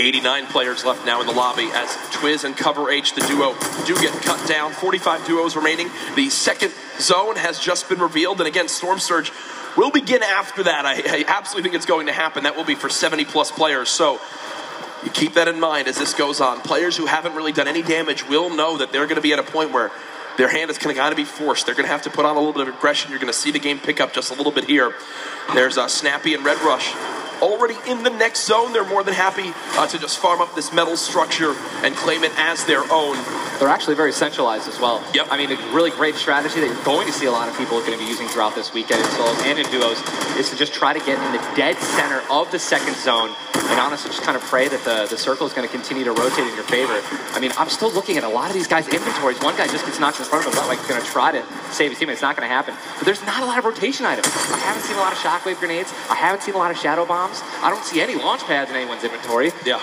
[0.00, 3.54] 89 players left now in the lobby as Twiz and Cover H, the duo,
[3.84, 4.72] do get cut down.
[4.72, 5.90] 45 duos remaining.
[6.14, 9.32] The second zone has just been revealed, and again, Storm Surge
[9.78, 10.84] will begin after that.
[10.84, 12.42] I, I absolutely think it's going to happen.
[12.42, 13.88] That will be for 70 plus players.
[13.88, 14.20] So
[15.04, 16.60] you keep that in mind as this goes on.
[16.60, 19.38] Players who haven't really done any damage will know that they're going to be at
[19.38, 19.92] a point where
[20.36, 21.66] their hand is going to be forced.
[21.66, 23.10] They're going to have to put on a little bit of aggression.
[23.10, 24.94] You're going to see the game pick up just a little bit here.
[25.54, 26.92] There's uh, Snappy and Red Rush
[27.42, 28.72] already in the next zone.
[28.72, 32.32] They're more than happy uh, to just farm up this metal structure and claim it
[32.36, 33.16] as their own.
[33.58, 35.02] They're actually very centralized as well.
[35.14, 35.28] Yep.
[35.30, 37.76] I mean, a really great strategy that you're going to see a lot of people
[37.76, 40.00] are going to be using throughout this weekend in solos and in duos
[40.38, 43.34] is to just try to get in the dead center of the second zone
[43.68, 46.12] and honestly just kind of pray that the, the circle is going to continue to
[46.12, 47.00] rotate in your favor.
[47.34, 49.40] I mean, I'm still looking at a lot of these guys' inventories.
[49.40, 51.90] One guy just gets knocked in front of him, like going to try to save
[51.90, 52.16] his teammate.
[52.16, 52.74] It's not going to happen.
[52.96, 54.28] But there's not a lot of rotation items.
[54.48, 55.92] I haven't seen a lot of shockwave grenades.
[56.08, 57.27] I haven't seen a lot of shadow bombs.
[57.62, 59.52] I don't see any launch pads in anyone's inventory.
[59.64, 59.82] Yeah.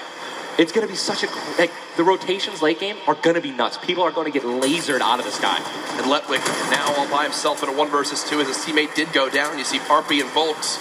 [0.58, 1.28] It's going to be such a
[1.60, 3.78] like the rotations late game are going to be nuts.
[3.78, 5.58] People are going to get lasered out of the sky.
[5.98, 9.12] And Letwick now all by himself in a one versus two as his teammate did
[9.12, 9.58] go down.
[9.58, 10.80] You see Parpy and Volx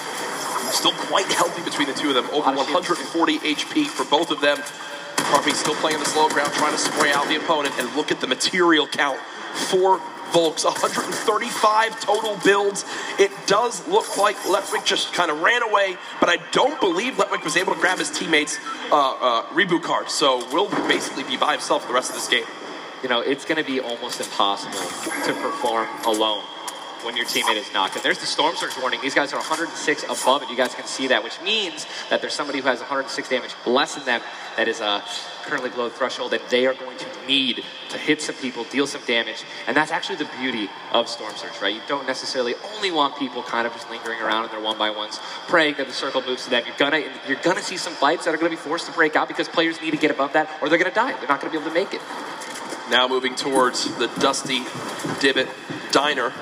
[0.72, 2.26] still quite healthy between the two of them.
[2.26, 4.58] Over 140 HP for both of them.
[5.16, 7.74] Parpy still playing the slow ground, trying to spray out the opponent.
[7.78, 10.00] And look at the material count for
[10.34, 10.64] Volx.
[10.74, 12.84] 135 total builds.
[13.18, 17.44] It does look like Letwick just kind of ran away, but I don't believe Letwick
[17.44, 18.58] was able to grab his teammates'
[18.90, 20.10] uh, uh, reboot card.
[20.10, 22.44] So will basically be by himself for the rest of this game.
[23.02, 24.72] You know, it's going to be almost impossible
[25.26, 26.42] to perform alone
[27.04, 27.94] when your teammate is knocked.
[27.96, 29.00] And there's the Storm Surge warning.
[29.02, 30.48] These guys are 106 above it.
[30.48, 33.94] You guys can see that, which means that there's somebody who has 106 damage less
[33.94, 34.22] than them
[34.56, 35.02] that is uh,
[35.44, 38.86] currently below the threshold, and they are going to need to hit some people, deal
[38.86, 39.44] some damage.
[39.66, 41.74] And that's actually the beauty of Storm Surge, right?
[41.74, 44.90] You don't necessarily only want people kind of just lingering around in their one by
[44.90, 46.64] ones, praying that the circle moves to them.
[46.66, 49.28] You're gonna you're gonna see some fights that are gonna be forced to break out
[49.28, 51.12] because players need to get above that, or they're gonna die.
[51.12, 52.00] They're not gonna be able to make it.
[52.90, 54.60] Now moving towards the Dusty
[55.20, 55.48] Divot
[55.90, 56.32] Diner.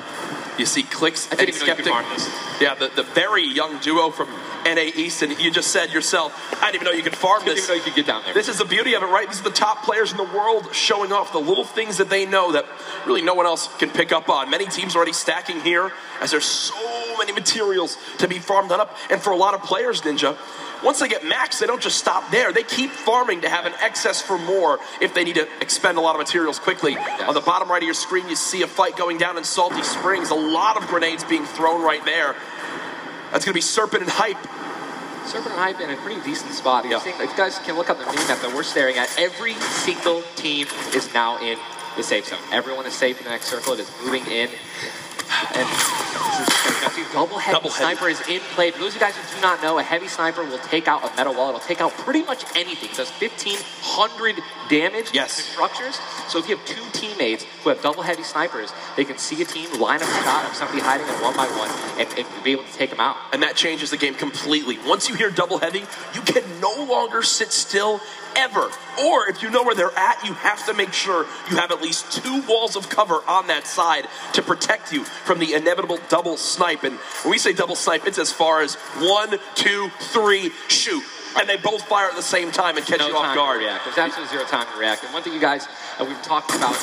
[0.58, 2.60] You see Clix I and didn't even know you Skeptic.
[2.60, 4.28] Yeah, the, the very young duo from
[4.64, 6.32] NA East, and you just said yourself,
[6.62, 7.54] I didn't even know you could farm this.
[7.54, 7.64] Didn't this.
[7.64, 8.34] even know you could get down there.
[8.34, 9.28] This is the beauty of it, right?
[9.28, 12.26] These are the top players in the world showing off the little things that they
[12.26, 12.66] know that
[13.06, 14.50] really no one else can pick up on.
[14.50, 18.96] Many teams are already stacking here as there's so many materials to be farmed up.
[19.10, 20.36] And for a lot of players, Ninja,
[20.82, 22.52] once they get max, they don't just stop there.
[22.52, 26.00] They keep farming to have an excess for more if they need to expend a
[26.00, 26.96] lot of materials quickly.
[26.96, 29.82] On the bottom right of your screen, you see a fight going down in Salty
[29.82, 30.30] Springs.
[30.30, 32.34] A lot of grenades being thrown right there.
[33.32, 34.36] That's going to be Serpent and Hype.
[35.26, 36.84] Serpent and Hype in a pretty decent spot.
[36.84, 39.08] You're seeing- if you guys can look up the mini map that we're staring at,
[39.18, 41.58] every single team is now in
[41.96, 42.38] the safe zone.
[42.52, 43.72] Everyone is safe in the next circle.
[43.72, 44.50] It is moving in.
[45.54, 45.66] And
[47.02, 47.96] this is now see, double heavy Double heavy.
[47.96, 48.70] sniper is in play.
[48.70, 51.04] For those of you guys who do not know, a heavy sniper will take out
[51.04, 51.48] a metal wall.
[51.48, 52.90] It'll take out pretty much anything.
[52.90, 54.36] It does 1,500
[54.68, 55.36] damage Yes.
[55.36, 55.98] to structures.
[56.28, 59.44] So if you have two teammates who have double heavy snipers, they can see a
[59.44, 62.52] team line up a shot of somebody hiding in one by one and, and be
[62.52, 63.16] able to take them out.
[63.32, 64.78] and that changes the game completely.
[64.86, 65.84] Once you hear double heavy,
[66.14, 68.00] you can no longer sit still
[68.36, 68.70] ever.
[69.04, 71.82] Or if you know where they're at, you have to make sure you have at
[71.82, 76.36] least two walls of cover on that side to protect you from the inevitable double
[76.36, 76.84] snipe.
[76.84, 81.02] And when we say double snipe, it's as far as one, two, three, shoot.
[81.38, 83.58] And they both fire at the same time and catch no you off guard.
[83.60, 83.84] react.
[83.84, 85.04] There's absolutely zero time to react.
[85.04, 85.66] And one thing you guys
[85.98, 86.76] uh, we've talked about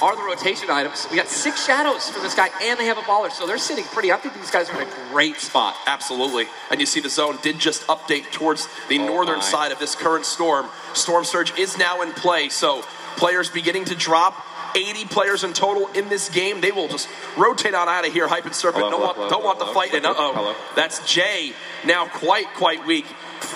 [0.00, 1.06] are the rotation items.
[1.10, 3.84] We got six shadows for this guy, and they have a baller, so they're sitting
[3.86, 4.12] pretty.
[4.12, 5.74] I think these guys are in a great spot.
[5.86, 6.46] Absolutely.
[6.70, 9.42] And you see the zone did just update towards the northern Oh my.
[9.44, 10.66] side of this current storm.
[10.94, 12.82] Storm Surge is now in play, so
[13.16, 14.44] players beginning to drop.
[14.76, 16.60] 80 players in total in this game.
[16.60, 18.28] They will just rotate on out of here.
[18.28, 19.94] Hype and Serpent Hello, don't, hello, want, hello, don't want the fight.
[19.94, 21.52] And uh oh, that's Jay
[21.86, 23.06] now quite, quite weak.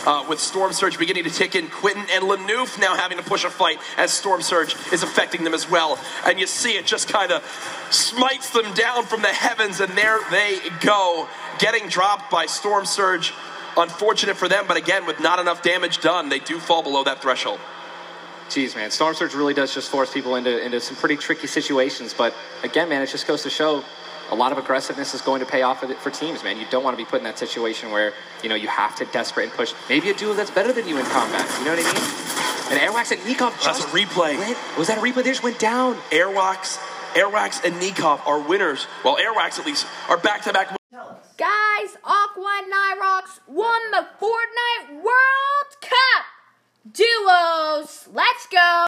[0.07, 3.45] Uh, with Storm Surge beginning to tick in, Quinton and Lanoof now having to push
[3.45, 5.99] a fight as Storm Surge is affecting them as well.
[6.26, 7.43] And you see it just kind of
[7.90, 11.28] smites them down from the heavens, and there they go,
[11.59, 13.32] getting dropped by Storm Surge.
[13.76, 17.22] Unfortunate for them, but again, with not enough damage done, they do fall below that
[17.22, 17.59] threshold.
[18.49, 22.12] Jeez, man, Storm Surge really does just force people into into some pretty tricky situations.
[22.12, 23.82] But again, man, it just goes to show
[24.31, 26.59] a lot of aggressiveness is going to pay off for, the, for teams, man.
[26.59, 28.12] You don't want to be put in that situation where
[28.43, 29.75] you know you have to desperate and push.
[29.89, 31.47] Maybe a duo that's better than you in combat.
[31.59, 32.79] You know what I mean?
[32.81, 34.39] And Airwaks and Nikov That's a replay.
[34.39, 35.16] went- Was that a replay?
[35.25, 35.97] They just went down.
[36.11, 36.79] Airwaks,
[37.14, 38.87] Airwaks and Nikov are winners.
[39.05, 40.75] Well, Airwaks at least are back to back.
[41.37, 46.25] Guys, Aqua and Nyhrox won the Fortnite World Cup!
[46.91, 48.73] Duos, let's go!